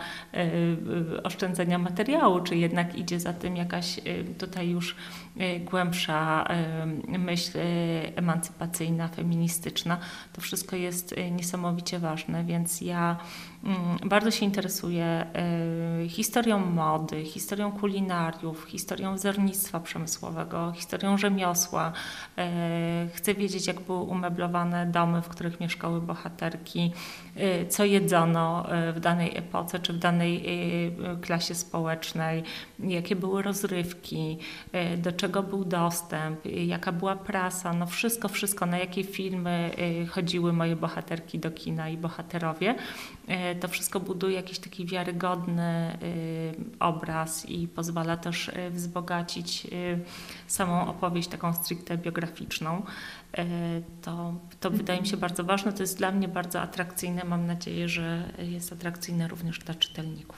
oszczędzenia 1.23 1.77
materiału, 1.77 2.41
czy 2.41 2.55
jednak 2.55 2.95
idzie 2.95 3.19
za 3.19 3.33
tym 3.33 3.55
jakaś 3.55 3.99
tutaj 4.37 4.69
już 4.69 4.95
głębsza 5.65 6.47
myśl 7.07 7.57
emancypacyjna, 8.15 9.07
feministyczna. 9.07 9.97
To 10.33 10.41
wszystko 10.41 10.75
jest 10.75 11.15
niesamowicie 11.31 11.99
ważne, 11.99 12.43
więc 12.43 12.81
ja 12.81 13.17
mm, 13.63 14.09
bardzo 14.09 14.31
się 14.31 14.45
interesuję 14.45 15.25
y, 16.05 16.09
historią 16.09 16.59
mody, 16.59 17.25
historią 17.25 17.71
kulinariów, 17.71 18.65
historią 18.67 19.15
wzornictwa 19.15 19.79
przemysłowego, 19.79 20.71
historią 20.75 21.17
rzemiosła. 21.17 21.91
Y, 23.07 23.09
chcę 23.13 23.33
wiedzieć, 23.33 23.67
jak 23.67 23.79
były 23.79 23.99
umeblowane 23.99 24.58
domy, 24.87 25.21
w 25.21 25.29
których 25.29 25.59
mieszkały 25.59 26.01
bohaterki, 26.01 26.91
y, 27.37 27.65
co 27.69 27.85
jedzono 27.85 28.65
w 28.93 28.99
danej 28.99 29.37
epoce 29.37 29.79
czy 29.79 29.93
w 29.93 29.97
danej 29.97 30.43
klasie 31.21 31.55
społecznej, 31.55 32.43
jakie 32.79 33.15
były 33.15 33.41
rozrywki, 33.41 34.37
do 34.97 35.11
czego 35.11 35.43
był 35.43 35.65
dostęp, 35.65 36.45
jaka 36.45 36.91
była 36.91 37.15
prasa, 37.15 37.73
no 37.73 37.85
wszystko, 37.85 38.27
wszystko, 38.27 38.65
na 38.65 38.77
jakie 38.77 39.03
filmy 39.03 39.71
chodziły 40.09 40.53
moje 40.53 40.75
bohaterki 40.75 41.39
do 41.39 41.51
kina 41.51 41.89
i 41.89 41.97
bohaterowie. 41.97 42.75
E, 43.29 43.55
to 43.55 43.67
wszystko 43.67 43.99
buduje 43.99 44.35
jakiś 44.35 44.59
taki 44.59 44.85
wiarygodny 44.85 45.63
e, 45.63 45.97
obraz 46.79 47.45
i 47.45 47.67
pozwala 47.67 48.17
też 48.17 48.49
e, 48.49 48.69
wzbogacić 48.69 49.67
samą 50.47 50.87
opowieść 50.87 51.29
taką 51.29 51.53
stricte 51.53 51.97
biograficzną. 51.97 52.83
To, 54.01 54.33
to 54.59 54.71
wydaje 54.71 55.01
mi 55.01 55.07
się 55.07 55.17
bardzo 55.17 55.43
ważne, 55.43 55.73
to 55.73 55.83
jest 55.83 55.97
dla 55.97 56.11
mnie 56.11 56.27
bardzo 56.27 56.61
atrakcyjne. 56.61 57.23
Mam 57.23 57.45
nadzieję, 57.45 57.89
że 57.89 58.23
jest 58.39 58.73
atrakcyjne 58.73 59.27
również 59.27 59.59
dla 59.59 59.75
czytelników. 59.75 60.37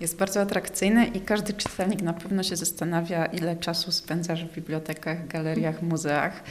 Jest 0.00 0.18
bardzo 0.18 0.40
atrakcyjne 0.40 1.06
i 1.06 1.20
każdy 1.20 1.52
czytelnik 1.52 2.02
na 2.02 2.12
pewno 2.12 2.42
się 2.42 2.56
zastanawia, 2.56 3.26
ile 3.26 3.56
czasu 3.56 3.92
spędzasz 3.92 4.44
w 4.44 4.54
bibliotekach, 4.54 5.26
galeriach, 5.26 5.82
muzeach. 5.82 6.44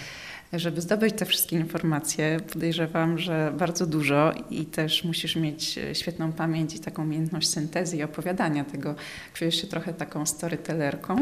Żeby 0.53 0.81
zdobyć 0.81 1.15
te 1.15 1.25
wszystkie 1.25 1.55
informacje, 1.55 2.39
podejrzewam, 2.53 3.19
że 3.19 3.53
bardzo 3.57 3.85
dużo 3.85 4.33
i 4.49 4.65
też 4.65 5.03
musisz 5.03 5.35
mieć 5.35 5.77
e, 5.77 5.95
świetną 5.95 6.31
pamięć 6.31 6.75
i 6.75 6.79
taką 6.79 7.03
umiejętność 7.03 7.49
syntezy 7.49 7.97
i 7.97 8.03
opowiadania 8.03 8.63
tego. 8.63 8.95
Czujesz 9.33 9.61
się 9.61 9.67
trochę 9.67 9.93
taką 9.93 10.25
storytellerką. 10.25 11.15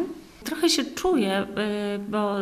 Trochę 0.44 0.70
się 0.70 0.86
czuję, 0.86 1.42
y, 1.96 2.00
bo, 2.00 2.36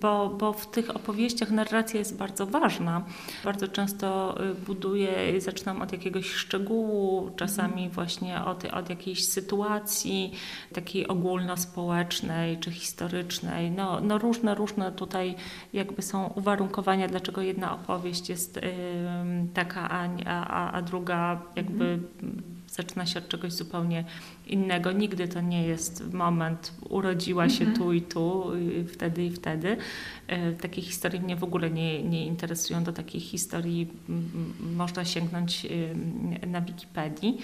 bo, 0.00 0.28
bo 0.28 0.52
w 0.52 0.70
tych 0.70 0.96
opowieściach 0.96 1.50
narracja 1.50 1.98
jest 1.98 2.16
bardzo 2.16 2.46
ważna. 2.46 3.04
Bardzo 3.44 3.68
często 3.68 4.36
y, 4.50 4.54
buduję, 4.54 5.40
zaczynam 5.40 5.82
od 5.82 5.92
jakiegoś 5.92 6.30
szczegółu, 6.30 7.30
czasami 7.36 7.72
mhm. 7.72 7.90
właśnie 7.90 8.44
od, 8.44 8.64
od 8.64 8.90
jakiejś 8.90 9.28
sytuacji 9.28 10.32
takiej 10.72 11.08
ogólnospołecznej 11.08 12.58
czy 12.58 12.70
historycznej. 12.70 13.70
No, 13.70 14.00
no 14.00 14.18
różne, 14.18 14.54
różne 14.54 14.92
tutaj 14.92 15.34
jakby 15.72 16.02
są 16.02 16.26
uwarunkowania, 16.26 17.08
dlaczego 17.08 17.42
jedna 17.42 17.74
opowieść 17.74 18.28
jest 18.28 18.60
taka, 19.54 19.90
a, 19.90 20.08
a, 20.26 20.72
a 20.72 20.82
druga 20.82 21.42
jakby 21.56 21.84
mhm 21.84 22.51
zaczyna 22.72 23.06
się 23.06 23.18
od 23.18 23.28
czegoś 23.28 23.52
zupełnie 23.52 24.04
innego. 24.46 24.92
Nigdy 24.92 25.28
to 25.28 25.40
nie 25.40 25.66
jest 25.66 26.12
moment, 26.12 26.72
urodziła 26.88 27.48
się 27.48 27.64
mhm. 27.64 27.78
tu 27.78 27.92
i 27.92 28.02
tu, 28.02 28.44
wtedy 28.88 29.24
i 29.24 29.30
wtedy. 29.30 29.76
E, 30.26 30.52
takie 30.52 30.82
historie 30.82 31.20
mnie 31.20 31.36
w 31.36 31.44
ogóle 31.44 31.70
nie, 31.70 32.02
nie 32.02 32.26
interesują. 32.26 32.84
Do 32.84 32.92
takich 32.92 33.22
historii 33.22 33.90
można 34.60 35.04
sięgnąć 35.04 35.66
na 36.46 36.60
Wikipedii. 36.60 37.38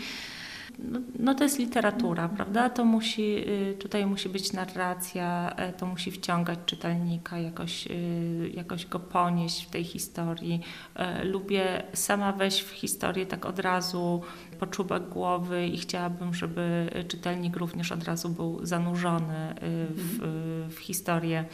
No, 0.78 1.00
no, 1.18 1.35
to 1.35 1.44
jest 1.44 1.58
literatura, 1.58 2.28
prawda? 2.28 2.70
To 2.70 2.85
musi, 2.85 3.49
y, 3.49 3.76
tutaj 3.78 4.06
musi 4.06 4.28
być 4.28 4.52
narracja, 4.52 5.52
e, 5.56 5.73
to 5.73 5.87
musi 5.87 6.11
wciągać 6.11 6.58
czytelnika, 6.66 7.38
jakoś, 7.38 7.87
y, 7.87 8.52
jakoś 8.54 8.87
go 8.87 9.00
ponieść 9.00 9.66
w 9.66 9.70
tej 9.70 9.85
historii. 9.85 10.61
E, 10.94 11.25
lubię 11.25 11.82
sama 11.92 12.32
wejść 12.32 12.62
w 12.62 12.70
historię 12.70 13.26
tak 13.26 13.47
od 13.47 13.58
razu, 13.58 14.23
po 14.58 15.00
głowy 15.00 15.66
i 15.66 15.78
chciałabym, 15.78 16.34
żeby 16.34 16.90
czytelnik 17.08 17.56
również 17.56 17.92
od 17.92 18.04
razu 18.04 18.28
był 18.28 18.66
zanurzony 18.66 19.50
y, 19.50 19.86
w, 19.94 20.14
mhm. 20.14 20.70
w 20.70 20.78
historię 20.78 21.44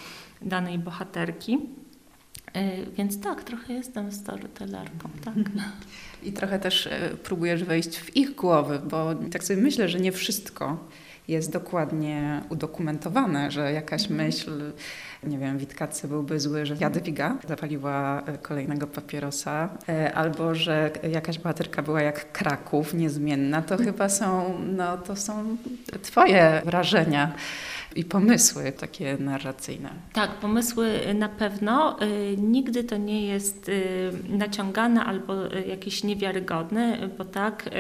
danej 0.43 0.79
bohaterki. 0.79 1.59
E, 2.53 2.87
więc 2.87 3.21
tak, 3.21 3.45
trochę 3.45 3.73
jestem 3.73 4.13
storytellerką, 4.13 5.09
tak. 5.25 5.35
I 6.23 6.33
trochę 6.33 6.59
też 6.59 6.89
próbujesz 7.23 7.65
wejść 7.65 7.97
w 7.97 8.17
ich 8.17 8.35
głowy, 8.35 8.81
bo 8.91 9.15
tak 9.15 9.45
sobie 9.45 9.63
myślę, 9.63 9.89
że 9.89 10.01
nie 10.01 10.13
wszystko 10.13 10.79
jest 11.29 11.53
dokładnie 11.53 12.43
udokumentowane, 12.49 13.51
że 13.51 13.73
jakaś 13.73 14.03
mhm. 14.03 14.27
myśl 14.27 14.73
nie 15.27 15.39
wiem, 15.39 15.59
Witkacy 15.59 16.09
byłby 16.09 16.41
zły, 16.41 16.67
że 16.67 16.77
Jadwiga 16.81 17.37
zapaliła 17.49 18.23
e, 18.27 18.39
kolejnego 18.39 18.87
papierosa, 18.87 19.69
e, 19.89 20.15
albo 20.15 20.55
że 20.55 20.91
jakaś 21.11 21.39
bohaterka 21.39 21.83
była 21.83 22.03
jak 22.03 22.33
Kraków, 22.33 22.95
niezmienna, 22.95 23.63
to 23.63 23.77
chyba 23.77 24.09
są, 24.09 24.59
no 24.77 24.99
to 24.99 25.17
są 25.17 25.57
twoje 26.03 26.63
wrażenia 26.65 27.33
i 27.95 28.05
pomysły 28.05 28.73
takie 28.73 29.17
narracyjne. 29.21 29.91
Tak, 30.13 30.31
pomysły 30.31 31.01
na 31.15 31.29
pewno. 31.29 32.03
Y, 32.03 32.37
nigdy 32.39 32.85
to 32.85 32.97
nie 32.97 33.27
jest 33.27 33.71
naciągane 34.29 35.05
albo 35.05 35.35
jakieś 35.47 36.05
niewiarygodne, 36.05 36.99
bo 37.19 37.25
tak, 37.25 37.71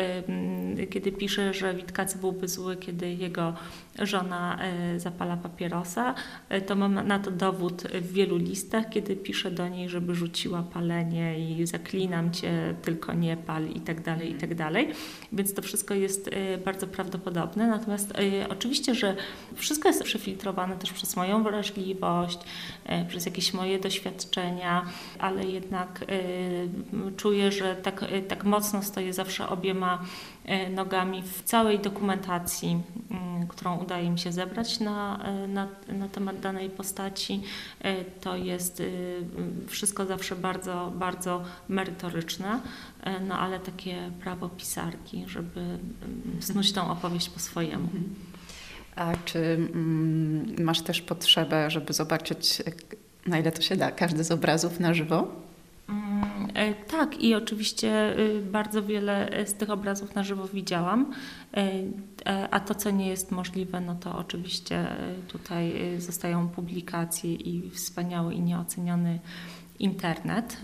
kiedy 0.90 1.12
pisze, 1.12 1.54
że 1.54 1.74
Witkacy 1.74 2.18
byłby 2.18 2.48
zły, 2.48 2.76
kiedy 2.76 3.14
jego 3.14 3.54
żona 3.98 4.58
zapala 4.96 5.36
papierosa, 5.36 6.14
to 6.66 6.76
mam 6.76 7.06
na 7.06 7.18
to 7.18 7.30
dowód 7.34 7.82
w 7.82 8.12
wielu 8.12 8.36
listach, 8.36 8.88
kiedy 8.90 9.16
pisze 9.16 9.50
do 9.50 9.68
niej, 9.68 9.88
żeby 9.88 10.14
rzuciła 10.14 10.62
palenie 10.62 11.50
i 11.50 11.66
zaklinam 11.66 12.32
cię, 12.32 12.74
tylko 12.82 13.14
nie 13.14 13.36
pal 13.36 13.68
i 13.68 13.80
tak 13.80 14.02
dalej, 14.02 14.30
i 14.30 14.34
tak 14.34 14.54
dalej. 14.54 14.88
Więc 15.32 15.54
to 15.54 15.62
wszystko 15.62 15.94
jest 15.94 16.30
bardzo 16.64 16.86
prawdopodobne. 16.86 17.66
Natomiast 17.66 18.12
oczywiście, 18.48 18.94
że 18.94 19.16
wszystko 19.54 19.88
jest 19.88 20.02
przefiltrowane 20.02 20.76
też 20.76 20.92
przez 20.92 21.16
moją 21.16 21.42
wrażliwość, 21.42 22.38
e, 22.84 23.04
przez 23.04 23.26
jakieś 23.26 23.54
moje 23.54 23.78
doświadczenia, 23.78 24.86
ale 25.18 25.44
jednak 25.44 26.04
czuję, 27.16 27.52
że 27.52 27.76
tak, 27.76 28.04
tak 28.28 28.44
mocno 28.44 28.82
stoję 28.82 29.12
zawsze 29.12 29.48
obiema 29.48 30.04
nogami 30.70 31.22
w 31.22 31.42
całej 31.42 31.78
dokumentacji, 31.78 32.82
którą 33.48 33.78
udaje 33.78 34.10
mi 34.10 34.18
się 34.18 34.32
zebrać 34.32 34.80
na, 34.80 35.18
na, 35.48 35.68
na 35.88 36.08
temat 36.08 36.40
danej 36.40 36.70
postaci. 36.70 37.42
To 38.20 38.36
jest 38.36 38.82
wszystko 39.68 40.06
zawsze 40.06 40.36
bardzo, 40.36 40.92
bardzo 40.96 41.42
merytoryczne, 41.68 42.60
no 43.28 43.38
ale 43.38 43.60
takie 43.60 44.10
prawo 44.20 44.48
pisarki, 44.48 45.24
żeby 45.26 45.78
snuć 46.40 46.72
tą 46.72 46.90
opowieść 46.90 47.30
po 47.30 47.40
swojemu. 47.40 47.84
Mhm. 47.84 48.14
A 48.96 49.12
czy 49.24 49.58
masz 50.58 50.80
też 50.80 51.02
potrzebę, 51.02 51.70
żeby 51.70 51.92
zobaczyć, 51.92 52.62
na 53.26 53.38
ile 53.38 53.52
to 53.52 53.62
się 53.62 53.76
da, 53.76 53.90
każdy 53.90 54.24
z 54.24 54.30
obrazów 54.30 54.80
na 54.80 54.94
żywo? 54.94 55.43
E, 56.54 56.74
tak, 56.74 57.20
i 57.20 57.34
oczywiście 57.34 58.18
y, 58.18 58.42
bardzo 58.42 58.82
wiele 58.82 59.30
z 59.46 59.54
tych 59.54 59.70
obrazów 59.70 60.14
na 60.14 60.22
żywo 60.22 60.48
widziałam, 60.48 61.12
e, 61.54 61.72
e, 62.26 62.48
a 62.50 62.60
to, 62.60 62.74
co 62.74 62.90
nie 62.90 63.08
jest 63.08 63.30
możliwe, 63.30 63.80
no 63.80 63.94
to 63.94 64.18
oczywiście 64.18 64.86
tutaj 65.28 65.74
zostają 65.98 66.48
publikacje 66.48 67.34
i 67.34 67.70
wspaniały 67.70 68.34
i 68.34 68.40
nieoceniony 68.40 69.18
internet, 69.78 70.60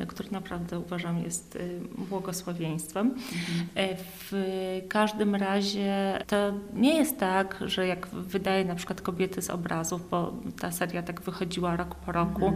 e, 0.00 0.06
który 0.06 0.30
naprawdę 0.30 0.78
uważam 0.78 1.18
jest 1.18 1.56
e, 1.56 1.60
błogosławieństwem. 2.08 3.14
E, 3.74 3.96
w 3.96 4.32
każdym 4.88 5.34
razie 5.34 6.18
to 6.26 6.52
nie 6.74 6.96
jest 6.98 7.18
tak, 7.18 7.58
że 7.66 7.86
jak 7.86 8.06
wydaje 8.06 8.64
na 8.64 8.74
przykład 8.74 9.00
kobiety 9.00 9.42
z 9.42 9.50
obrazów, 9.50 10.10
bo 10.10 10.32
ta 10.60 10.72
seria 10.72 11.02
tak 11.02 11.20
wychodziła 11.20 11.76
rok 11.76 11.94
po 11.94 12.12
roku, 12.12 12.52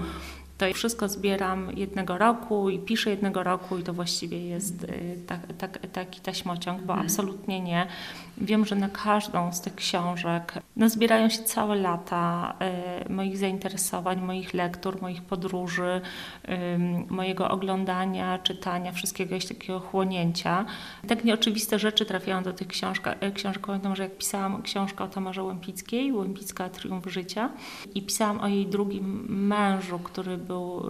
to 0.59 0.67
wszystko 0.75 1.09
zbieram 1.09 1.71
jednego 1.77 2.19
roku 2.19 2.71
i 2.71 2.79
piszę 2.79 3.11
jednego 3.11 3.43
roku 3.43 3.79
i 3.79 3.83
to 3.83 3.93
właściwie 3.93 4.49
jest 4.49 4.87
tak, 5.27 5.41
tak, 5.59 5.79
taki 5.93 6.21
taśmociąg, 6.21 6.83
bo 6.83 6.93
mhm. 6.93 7.01
absolutnie 7.01 7.61
nie. 7.61 7.87
Wiem, 8.39 8.65
że 8.65 8.77
na 8.77 8.89
każdą 8.89 9.53
z 9.53 9.61
tych 9.61 9.75
książek 9.75 10.53
no, 10.77 10.89
zbierają 10.89 11.29
się 11.29 11.43
całe 11.43 11.77
lata 11.77 12.55
y, 13.07 13.13
moich 13.13 13.37
zainteresowań, 13.39 14.21
moich 14.21 14.55
lektur, 14.55 15.03
moich 15.03 15.23
podróży, 15.23 16.01
y, 16.49 16.53
mojego 17.09 17.49
oglądania, 17.49 18.39
czytania, 18.39 18.93
wszystkiego 18.93 19.29
jakiegoś 19.35 19.59
takiego 19.59 19.81
chłonięcia. 19.81 20.65
Tak 21.09 21.25
nieoczywiste 21.25 21.79
rzeczy 21.79 22.07
trafiają 22.07 22.43
do 22.43 22.53
tych 22.53 22.69
książek. 22.69 23.19
książek. 23.35 23.67
Pamiętam, 23.67 23.97
że 23.97 24.03
jak 24.03 24.19
pisałam 24.19 24.63
książkę 24.63 25.05
o 25.05 25.09
Tamarze 25.09 25.43
Łępickiej, 25.43 26.13
Łępicka 26.13 26.69
Triumf 26.69 27.07
Życia 27.07 27.51
i 27.95 28.03
pisałam 28.03 28.41
o 28.41 28.49
jej 28.49 28.67
drugim 28.67 29.27
mężu, 29.29 29.99
który 29.99 30.39
był 30.49 30.81
y, 30.81 30.83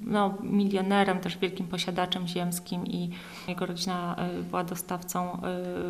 no, 0.00 0.34
milionerem, 0.42 1.20
też 1.20 1.38
wielkim 1.38 1.66
posiadaczem 1.66 2.26
ziemskim 2.26 2.86
i 2.86 3.10
jego 3.48 3.66
rodzina 3.66 4.16
y, 4.40 4.42
była 4.42 4.64
dostawcą 4.64 5.40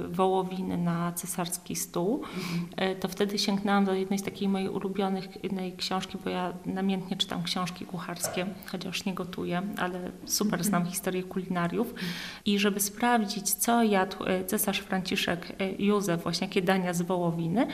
y, 0.05 0.09
wołowiny 0.09 0.77
na 0.77 1.13
cesarski 1.13 1.77
stół, 1.77 2.23
mhm. 2.23 3.01
to 3.01 3.09
wtedy 3.09 3.39
sięgnęłam 3.39 3.85
do 3.85 3.95
jednej 3.95 4.19
z 4.19 4.23
takich 4.23 4.49
moich 4.49 4.75
ulubionych 4.75 5.29
książki, 5.77 6.19
bo 6.25 6.31
ja 6.31 6.53
namiętnie 6.67 7.17
czytam 7.17 7.43
książki 7.43 7.87
kucharskie, 7.87 8.47
chociaż 8.67 9.05
nie 9.05 9.15
gotuję, 9.15 9.63
ale 9.79 10.11
super 10.25 10.61
mhm. 10.61 10.65
znam 10.65 10.87
historię 10.87 11.23
kulinariów. 11.23 11.91
Mhm. 11.91 12.09
I 12.45 12.59
żeby 12.59 12.81
sprawdzić, 12.81 13.51
co 13.51 13.83
jadł 13.83 14.17
cesarz 14.47 14.79
Franciszek 14.79 15.57
Józef, 15.79 16.23
właśnie 16.23 16.47
jakie 16.47 16.63
dania 16.63 16.95
z 16.95 17.03
wołowiny, 17.03 17.67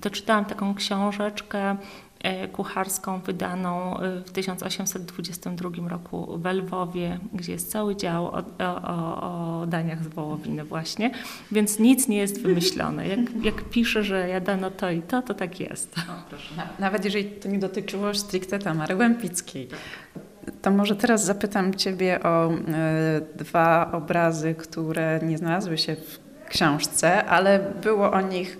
to 0.00 0.10
czytałam 0.10 0.44
taką 0.44 0.74
książeczkę 0.74 1.76
kucharską 2.52 3.20
wydaną 3.20 4.00
e, 4.00 4.20
w 4.20 4.30
1822 4.30 5.88
roku 5.88 6.38
w 6.38 6.46
Lwowie, 6.46 7.18
gdzie 7.32 7.52
jest 7.52 7.70
cały 7.70 7.96
dział 7.96 8.26
o, 8.26 8.42
o, 8.58 9.62
o 9.62 9.66
daniach 9.66 10.04
z 10.04 10.08
wołowiny 10.08 10.64
właśnie, 10.64 11.10
więc 11.52 11.78
nic 11.78 12.08
nie 12.08 12.16
jest 12.16 12.42
wymyślone. 12.42 13.08
Jak, 13.08 13.20
jak 13.42 13.62
pisze, 13.62 14.04
że 14.04 14.28
jadano 14.28 14.70
to 14.70 14.90
i 14.90 15.02
to, 15.02 15.22
to 15.22 15.34
tak 15.34 15.60
jest. 15.60 15.94
Nawet 16.78 17.04
jeżeli 17.04 17.24
to 17.24 17.48
nie 17.48 17.58
dotyczyło 17.58 18.14
stricte 18.14 18.58
Tamary 18.58 18.96
Łępickiej. 18.96 19.68
To 20.62 20.70
może 20.70 20.96
teraz 20.96 21.24
zapytam 21.24 21.74
Ciebie 21.74 22.22
o 22.22 22.52
y, 22.52 22.56
dwa 23.36 23.92
obrazy, 23.92 24.54
które 24.54 25.20
nie 25.22 25.38
znalazły 25.38 25.78
się 25.78 25.96
w 25.96 26.18
książce, 26.48 27.24
ale 27.24 27.60
było 27.82 28.12
o 28.12 28.20
nich 28.20 28.58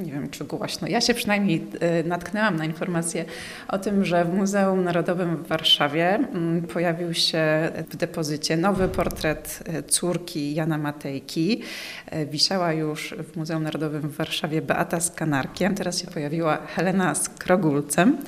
nie 0.00 0.12
wiem 0.12 0.30
czy 0.30 0.44
głośno. 0.44 0.88
Ja 0.88 1.00
się 1.00 1.14
przynajmniej 1.14 1.66
e, 1.80 2.02
natknęłam 2.02 2.56
na 2.56 2.64
informację 2.64 3.24
o 3.68 3.78
tym, 3.78 4.04
że 4.04 4.24
w 4.24 4.34
Muzeum 4.34 4.84
Narodowym 4.84 5.36
w 5.36 5.46
Warszawie 5.46 6.14
mm, 6.14 6.62
pojawił 6.62 7.14
się 7.14 7.70
w 7.90 7.96
depozycie 7.96 8.56
nowy 8.56 8.88
portret 8.88 9.62
e, 9.66 9.82
córki 9.82 10.54
Jana 10.54 10.78
Matejki. 10.78 11.62
E, 12.06 12.26
wisiała 12.26 12.72
już 12.72 13.14
w 13.32 13.36
Muzeum 13.36 13.62
Narodowym 13.62 14.02
w 14.02 14.16
Warszawie 14.16 14.62
Beata 14.62 15.00
z 15.00 15.10
Kanarkiem, 15.10 15.74
teraz 15.74 15.98
się 16.00 16.06
pojawiła 16.06 16.56
Helena 16.66 17.14
z 17.14 17.28
Krogulcem. 17.28 18.18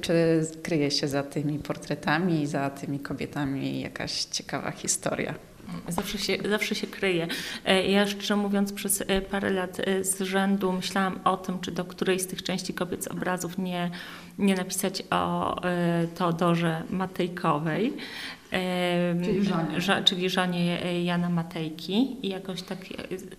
Czy 0.00 0.46
kryje 0.62 0.90
się 0.90 1.08
za 1.08 1.22
tymi 1.22 1.58
portretami, 1.58 2.46
za 2.46 2.70
tymi 2.70 3.00
kobietami 3.00 3.80
jakaś 3.80 4.24
ciekawa 4.24 4.70
historia? 4.70 5.49
Zawsze 5.88 6.18
się, 6.18 6.38
zawsze 6.50 6.74
się 6.74 6.86
kryje. 6.86 7.28
E, 7.64 7.86
ja 7.86 8.06
szczerze 8.06 8.36
mówiąc 8.36 8.72
przez 8.72 9.04
e, 9.06 9.20
parę 9.20 9.50
lat 9.50 9.80
e, 9.80 10.04
z 10.04 10.20
rzędu 10.20 10.72
myślałam 10.72 11.20
o 11.24 11.36
tym, 11.36 11.60
czy 11.60 11.70
do 11.70 11.84
której 11.84 12.20
z 12.20 12.26
tych 12.26 12.42
części 12.42 12.74
kobiet 12.74 13.04
z 13.04 13.08
obrazów 13.08 13.58
nie, 13.58 13.90
nie 14.38 14.54
napisać 14.54 15.02
o 15.10 15.56
Teodorze 16.14 16.82
Matejkowej. 16.90 17.92
Czyli 19.24 19.44
żonie. 19.44 19.80
Ża, 19.80 20.02
czyli 20.02 20.28
Jana 21.04 21.28
Matejki 21.28 22.26
i 22.26 22.28
jakoś 22.28 22.62
tak 22.62 22.78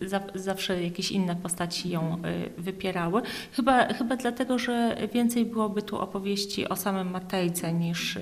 za, 0.02 0.20
zawsze 0.36 0.84
jakieś 0.84 1.12
inne 1.12 1.36
postaci 1.36 1.90
ją 1.90 2.22
wypierały. 2.58 3.22
Chyba, 3.52 3.94
chyba 3.94 4.16
dlatego, 4.16 4.60
że 4.60 4.98
więcej 5.14 5.46
byłoby 5.46 5.82
tu 5.82 5.98
opowieści 5.98 6.70
o 6.70 6.76
samym 6.76 7.10
Matejce 7.10 7.74
niż 7.74 8.18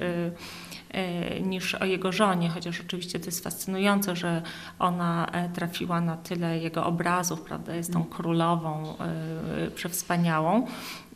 niż 1.42 1.76
o 1.76 1.86
jego 1.86 2.12
żonie, 2.12 2.50
chociaż 2.50 2.82
oczywiście 2.82 3.20
to 3.20 3.26
jest 3.26 3.44
fascynujące, 3.44 4.16
że 4.16 4.42
ona 4.80 5.28
e, 5.32 5.50
trafiła 5.50 6.02
na 6.02 6.18
tyle 6.18 6.60
jego 6.60 6.86
obrazów, 6.86 7.42
prawda, 7.42 7.76
jest 7.76 7.94
tą 7.94 8.04
królową 8.04 8.98
e, 8.98 9.72
przewspaniałą. 9.72 10.68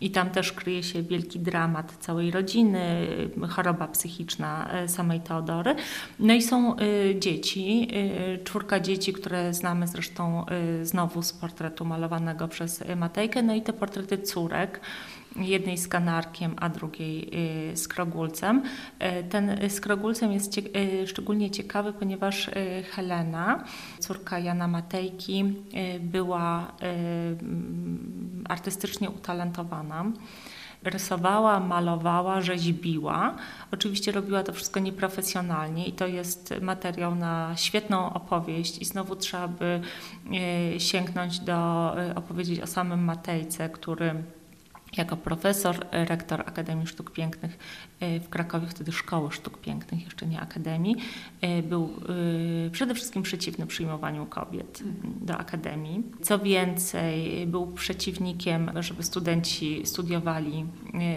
I 0.02 0.12
tam 0.12 0.30
też 0.30 0.52
kryje 0.52 0.84
się 0.84 1.04
wielki 1.04 1.40
dramat 1.40 1.98
całej 2.00 2.32
rodziny, 2.32 3.08
choroba 3.50 3.88
psychiczna 3.88 4.70
samej 4.88 5.20
Teodory. 5.22 5.76
No 6.20 6.34
i 6.34 6.42
są 6.42 6.76
dzieci, 7.20 7.88
czwórka 8.44 8.80
dzieci, 8.80 9.14
które 9.14 9.54
znamy 9.54 9.88
zresztą 9.88 10.46
znowu 10.82 11.22
z 11.22 11.34
portretu 11.34 11.86
malowanego 11.86 12.48
przez 12.48 12.84
Matejkę, 12.96 13.42
no 13.42 13.54
i 13.56 13.62
te 13.62 13.74
portrety 13.74 14.18
córek 14.18 14.80
jednej 15.36 15.78
z 15.78 15.88
kanarkiem, 15.88 16.56
a 16.58 16.70
drugiej 16.70 17.30
y, 17.72 17.78
z 17.78 17.88
krogulcem. 17.88 18.64
Y, 19.20 19.24
ten 19.24 19.70
z 19.70 19.82
krogulcem 19.82 20.32
jest 20.32 20.58
y, 20.58 21.08
szczególnie 21.08 21.52
ciekawy, 21.52 21.94
ponieważ 21.94 22.50
Helena, 22.92 23.64
córka 24.00 24.40
Jana 24.40 24.68
Matejki, 24.68 25.54
była 26.00 26.72
mm, 26.80 28.44
artystycznie 28.50 29.10
utalentowana 29.10 30.06
rysowała, 30.84 31.60
malowała, 31.60 32.42
rzeźbiła. 32.42 33.36
Oczywiście 33.72 34.12
robiła 34.12 34.44
to 34.44 34.54
wszystko 34.54 34.80
nieprofesjonalnie 34.80 35.88
i 35.88 35.94
to 35.94 36.08
jest 36.08 36.54
materiał 36.62 37.16
na 37.16 37.54
świetną 37.56 38.14
opowieść 38.14 38.82
i 38.82 38.86
znowu 38.86 39.16
trzeba 39.16 39.48
by 39.48 39.82
sięgnąć 40.78 41.40
do 41.40 41.92
opowiedzieć 42.16 42.60
o 42.60 42.68
samym 42.68 43.04
Matejce, 43.04 43.70
który 43.70 44.24
jako 44.98 45.18
profesor, 45.18 45.76
rektor 45.92 46.42
Akademii 46.42 46.88
Sztuk 46.88 47.12
Pięknych 47.12 47.58
e, 48.00 48.20
w 48.20 48.30
Krakowie, 48.30 48.68
wtedy 48.68 48.92
Szkoły 48.92 49.32
Sztuk 49.32 49.58
Pięknych, 49.58 50.04
jeszcze 50.04 50.26
nie 50.26 50.42
Akademii, 50.42 50.96
e, 51.42 51.64
był 51.64 51.94
e, 52.68 52.70
przede 52.70 52.96
wszystkim 52.96 53.24
przeciwny 53.24 53.68
przyjmowaniu 53.68 54.26
kobiet 54.26 54.84
do 55.22 55.38
Akademii. 55.38 56.04
Co 56.22 56.40
więcej, 56.40 57.48
był 57.48 57.68
przeciwnikiem, 57.68 58.72
żeby 58.80 59.04
studenci 59.04 59.82
studiowali 59.86 60.66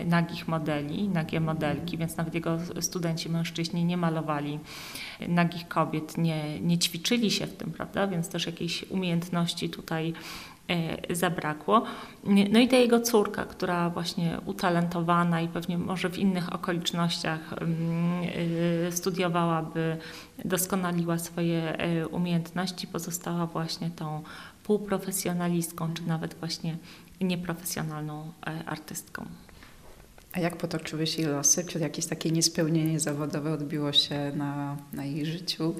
nagich 0.06 0.48
modeli, 0.48 1.08
nagie 1.08 1.40
modelki, 1.40 1.98
więc 1.98 2.16
nawet 2.16 2.34
jego 2.34 2.58
studenci 2.80 3.28
mężczyźni 3.28 3.84
nie 3.84 3.96
malowali 3.96 4.58
nagich 5.28 5.68
kobiet, 5.68 6.18
nie, 6.18 6.60
nie 6.60 6.78
ćwiczyli 6.78 7.30
się 7.30 7.46
w 7.46 7.56
tym, 7.56 7.72
prawda? 7.72 8.06
Więc 8.06 8.28
też 8.28 8.46
jakiejś 8.46 8.90
umiejętności 8.90 9.70
tutaj 9.70 10.14
E, 10.14 10.55
zabrakło. 11.10 11.82
No 12.24 12.58
i 12.58 12.68
ta 12.68 12.76
jego 12.76 13.00
córka, 13.00 13.44
która 13.44 13.90
właśnie 13.90 14.40
utalentowana 14.46 15.40
i 15.40 15.48
pewnie 15.48 15.78
może 15.78 16.10
w 16.10 16.18
innych 16.18 16.54
okolicznościach 16.54 17.52
mm, 17.52 18.22
e, 18.88 18.92
studiowałaby, 18.92 19.96
doskonaliła 20.44 21.18
swoje 21.18 21.78
e, 21.78 22.08
umiejętności, 22.08 22.86
pozostała 22.86 23.46
właśnie 23.46 23.90
tą 23.90 24.22
półprofesjonalistką, 24.62 25.94
czy 25.94 26.06
nawet 26.06 26.34
właśnie 26.34 26.76
nieprofesjonalną 27.20 28.32
artystką. 28.66 29.26
A 30.36 30.40
jak 30.40 30.56
potoczyły 30.56 31.06
się 31.06 31.22
jej 31.22 31.30
losy? 31.30 31.64
Czy 31.64 31.78
jakieś 31.78 32.06
takie 32.06 32.30
niespełnienie 32.30 33.00
zawodowe 33.00 33.52
odbiło 33.52 33.92
się 33.92 34.32
na, 34.34 34.76
na 34.92 35.04
jej 35.04 35.26
życiu? 35.26 35.74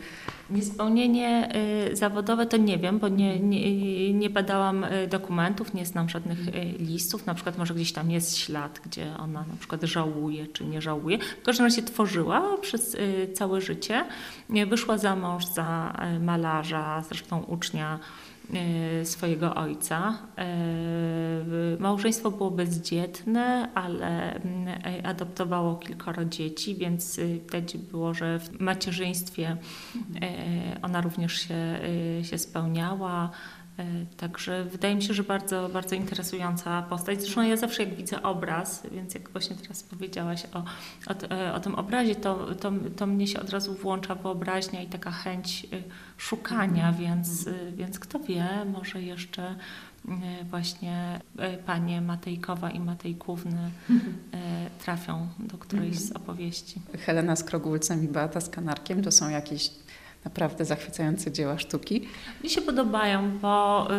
Niespełnienie 0.51 1.49
y, 1.93 1.97
zawodowe 1.97 2.47
to 2.47 2.57
nie 2.57 2.79
wiem, 2.79 2.99
bo 2.99 3.09
nie, 3.09 3.41
nie, 3.41 4.15
nie 4.15 4.31
badałam 4.31 4.85
y, 4.85 5.07
dokumentów, 5.07 5.75
nie 5.75 5.87
znam 5.87 6.09
żadnych 6.09 6.49
y, 6.49 6.53
listów. 6.79 7.27
Na 7.27 7.35
przykład 7.35 7.59
może 7.59 7.75
gdzieś 7.75 7.93
tam 7.93 8.11
jest 8.11 8.37
ślad, 8.37 8.81
gdzie 8.85 9.17
ona 9.19 9.41
na 9.41 9.57
przykład 9.59 9.83
żałuje 9.83 10.47
czy 10.47 10.65
nie 10.65 10.83
żałuje. 10.83 11.19
W 11.19 11.43
każdym 11.43 11.67
razie 11.67 11.83
tworzyła 11.83 12.59
przez 12.61 12.97
całe 13.35 13.61
życie. 13.61 14.05
Wyszła 14.67 14.99
za 14.99 15.17
mąż 15.17 15.47
za 15.47 15.97
malarza, 16.21 17.03
zresztą 17.09 17.43
ucznia 17.43 17.99
swojego 19.05 19.55
ojca. 19.55 20.19
E, 20.39 20.47
małżeństwo 21.79 22.31
było 22.31 22.51
bezdzietne, 22.51 23.69
ale 23.75 24.35
mm, 24.35 24.69
e, 24.69 25.07
adoptowało 25.07 25.77
kilkoro 25.77 26.25
dzieci, 26.25 26.75
więc 26.75 27.21
widać 27.21 27.77
było, 27.77 28.15
że 28.15 28.39
w 28.39 28.61
macierzyństwie 28.61 29.57
ona 30.83 31.01
również 31.01 31.33
się, 31.33 31.81
się 32.23 32.39
spełniała. 32.39 33.31
Także 34.17 34.65
wydaje 34.65 34.95
mi 34.95 35.03
się, 35.03 35.15
że 35.15 35.23
bardzo, 35.23 35.69
bardzo 35.69 35.95
interesująca 35.95 36.83
postać. 36.83 37.23
Zresztą 37.23 37.43
ja 37.43 37.57
zawsze 37.57 37.83
jak 37.83 37.95
widzę 37.95 38.23
obraz, 38.23 38.83
więc 38.93 39.15
jak 39.15 39.31
właśnie 39.31 39.57
teraz 39.57 39.83
powiedziałaś 39.83 40.43
o, 40.55 40.59
o, 41.13 41.55
o 41.55 41.61
tym 41.61 41.75
obrazie, 41.75 42.15
to, 42.15 42.55
to, 42.55 42.73
to 42.97 43.07
mnie 43.07 43.27
się 43.27 43.41
od 43.41 43.51
razu 43.51 43.75
włącza 43.75 44.15
wyobraźnia 44.15 44.83
i 44.83 44.87
taka 44.87 45.11
chęć 45.11 45.67
szukania, 46.17 46.93
więc, 46.93 47.49
więc 47.77 47.99
kto 47.99 48.19
wie, 48.19 48.49
może 48.73 49.03
jeszcze 49.03 49.55
właśnie 50.51 51.21
panie 51.67 52.01
Matejkowa 52.01 52.71
i 52.71 52.81
Matejkówny 52.81 53.71
trafią 54.85 55.29
do 55.39 55.59
którejś 55.59 55.99
z 55.99 56.13
opowieści. 56.13 56.81
Helena 56.99 57.37
z 57.37 57.45
Krogulcem 57.45 58.05
i 58.05 58.09
Beata 58.09 58.41
z 58.41 58.49
Kanarkiem 58.49 59.03
to 59.03 59.13
są 59.13 59.29
jakieś 59.29 59.71
naprawdę 60.27 60.65
zachwycające 60.65 61.33
dzieła 61.33 61.59
sztuki. 61.59 62.09
Mi 62.45 62.51
się 62.51 62.61
podobają, 62.61 63.39
bo 63.39 63.89
y, 63.91 63.95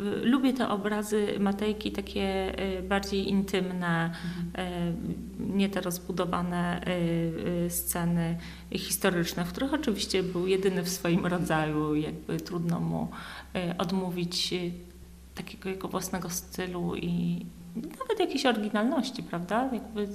y, 0.00 0.24
lubię 0.24 0.52
te 0.52 0.68
obrazy 0.68 1.34
Matejki 1.40 1.92
takie 1.92 2.54
y, 2.78 2.82
bardziej 2.82 3.28
intymne, 3.28 4.04
mhm. 4.04 5.16
nie 5.38 5.68
te 5.68 5.80
rozbudowane 5.80 6.80
y, 6.88 6.90
y, 7.66 7.70
sceny 7.70 8.38
historyczne, 8.72 9.44
w 9.44 9.48
których 9.48 9.74
oczywiście 9.74 10.22
był 10.22 10.46
jedyny 10.46 10.82
w 10.82 10.88
swoim 10.88 11.26
rodzaju, 11.26 11.94
jakby 11.94 12.40
trudno 12.40 12.80
mu 12.80 13.08
y, 13.56 13.76
odmówić 13.78 14.54
takiego 15.34 15.68
jego 15.68 15.88
własnego 15.88 16.30
stylu 16.30 16.96
i, 16.96 17.46
nawet 17.76 18.20
jakiejś 18.20 18.46
oryginalności, 18.46 19.22
prawda? 19.22 19.70
Jakby 19.72 20.08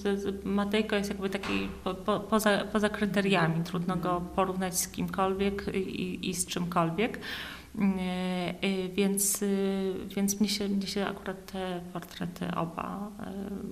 Matejko 0.44 0.96
jest 0.96 1.10
jakby 1.10 1.30
taki 1.30 1.70
po, 1.84 1.94
po, 1.94 2.20
poza, 2.20 2.58
poza 2.58 2.90
kryteriami, 2.90 3.64
trudno 3.64 3.96
go 3.96 4.22
porównać 4.36 4.78
z 4.78 4.88
kimkolwiek 4.88 5.76
i, 5.76 6.30
i 6.30 6.34
z 6.34 6.46
czymkolwiek. 6.46 7.20
E, 7.80 7.82
e, 8.62 8.90
więc, 8.90 9.44
e, 9.44 9.46
więc 10.16 10.40
mnie, 10.40 10.50
się, 10.50 10.70
mnie 10.70 10.88
się 10.88 11.06
akurat 11.06 11.52
te 11.52 11.82
portrety 11.94 12.56
oba 12.56 13.12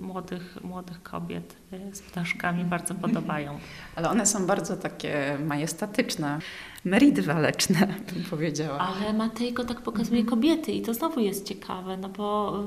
młodych, 0.00 0.58
młodych 0.64 1.02
kobiet 1.02 1.56
z 1.92 2.00
ptaszkami 2.00 2.64
bardzo 2.64 2.94
podobają. 2.94 3.58
Ale 3.96 4.10
one 4.10 4.26
są 4.26 4.46
bardzo 4.46 4.76
takie 4.76 5.38
majestatyczne, 5.44 6.38
meridy 6.84 7.22
waleczne, 7.22 7.86
bym 8.12 8.24
powiedziała. 8.30 8.78
Ale 8.78 9.12
Matejko 9.12 9.64
tak 9.64 9.80
pokazuje 9.80 10.24
kobiety 10.24 10.72
i 10.72 10.82
to 10.82 10.94
znowu 10.94 11.20
jest 11.20 11.46
ciekawe, 11.46 11.96
no 11.96 12.08
bo 12.08 12.58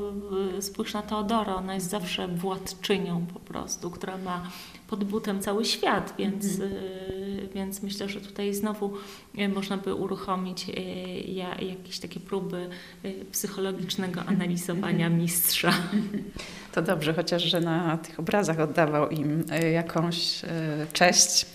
spójrz 0.60 0.94
na 0.94 1.02
Teodora, 1.02 1.56
ona 1.56 1.76
jest 1.76 1.90
zawsze 1.90 2.28
władczynią 2.28 3.26
po 3.34 3.40
prostu, 3.40 3.92
która 3.92 4.18
ma 4.18 4.44
pod 4.92 5.04
butem 5.04 5.42
cały 5.42 5.66
świat, 5.66 6.14
więc, 6.18 6.46
mhm. 6.46 6.72
y, 6.72 7.50
więc 7.56 7.84
myślę, 7.84 8.10
że 8.10 8.22
tutaj 8.22 8.54
znowu 8.54 8.94
y, 9.40 9.50
można 9.50 9.78
by 9.78 9.96
uruchomić 9.96 10.70
y, 10.70 10.74
jakieś 11.60 12.00
takie 12.00 12.20
próby 12.20 12.70
psychologicznego 13.32 14.22
analizowania 14.34 15.10
mistrza. 15.10 15.74
To 16.72 16.82
dobrze, 16.82 17.14
chociaż 17.14 17.44
że 17.44 17.62
na 17.62 17.98
tych 17.98 18.20
obrazach 18.20 18.60
oddawał 18.92 19.10
im 19.10 19.44
jakąś 19.74 20.42
cześć 20.94 21.46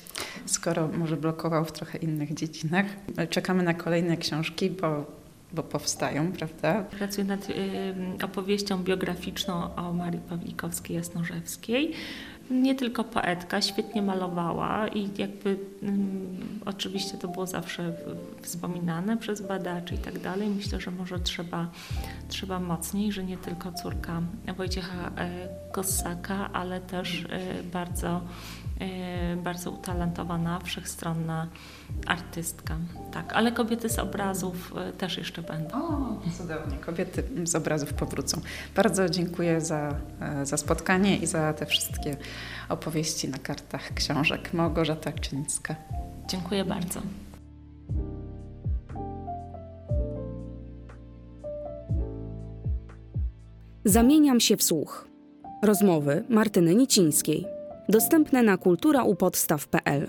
skoro 0.46 0.88
może 0.88 1.16
blokował 1.16 1.64
w 1.64 1.72
trochę 1.72 1.98
innych 1.98 2.34
dziedzinach. 2.34 2.86
Czekamy 3.30 3.62
na 3.62 3.74
kolejne 3.74 4.16
książki, 4.16 4.70
bo, 4.70 5.04
bo 5.52 5.62
powstają, 5.62 6.32
prawda? 6.32 6.82
Pracuję 6.82 7.26
nad 7.26 7.50
y, 7.50 7.54
opowieścią 8.24 8.84
biograficzną 8.84 9.74
o 9.74 9.92
Marii 9.92 10.20
Pawlikowskiej-Jasnorzewskiej 10.20 11.92
nie 12.50 12.74
tylko 12.74 13.04
poetka, 13.04 13.62
świetnie 13.62 14.02
malowała 14.02 14.88
i 14.88 15.10
jakby 15.18 15.56
um, 15.82 16.60
oczywiście 16.66 17.18
to 17.18 17.28
było 17.28 17.46
zawsze 17.46 17.92
wspominane 18.42 19.16
przez 19.16 19.40
badaczy 19.40 19.94
i 19.94 19.98
tak 19.98 20.18
dalej. 20.18 20.48
Myślę, 20.48 20.80
że 20.80 20.90
może 20.90 21.18
trzeba, 21.18 21.70
trzeba 22.28 22.60
mocniej, 22.60 23.12
że 23.12 23.24
nie 23.24 23.36
tylko 23.36 23.72
córka 23.72 24.22
Wojciecha 24.56 25.10
e, 25.18 25.48
Kossaka, 25.76 26.52
ale 26.52 26.80
też 26.80 27.24
e, 27.30 27.62
bardzo, 27.62 28.20
e, 28.80 29.36
bardzo 29.36 29.70
utalentowana, 29.70 30.60
wszechstronna 30.60 31.48
artystka. 32.06 32.76
Tak, 33.12 33.32
ale 33.32 33.52
kobiety 33.52 33.88
z 33.88 33.98
obrazów 33.98 34.74
też 34.98 35.18
jeszcze 35.18 35.42
będą. 35.42 35.74
O, 35.74 36.20
cudownie. 36.38 36.76
Kobiety 36.76 37.24
z 37.44 37.54
obrazów 37.54 37.92
powrócą. 37.92 38.40
Bardzo 38.76 39.08
dziękuję 39.08 39.60
za, 39.60 39.94
za 40.42 40.56
spotkanie 40.56 41.16
i 41.16 41.26
za 41.26 41.52
te 41.52 41.66
wszystkie 41.66 42.16
opowieści 42.68 43.28
na 43.28 43.38
kartach 43.38 43.94
książek. 43.94 44.54
Małgorzata 44.54 45.12
Czyńska. 45.12 45.76
Dziękuję 46.28 46.64
bardzo. 46.64 47.00
Zamieniam 53.84 54.40
się 54.40 54.56
w 54.56 54.62
słuch. 54.62 55.15
Rozmowy 55.66 56.24
Martyny 56.28 56.74
Nicińskiej. 56.74 57.46
Dostępne 57.88 58.42
na 58.42 58.56
kulturaupodstaw.pl 58.56 60.06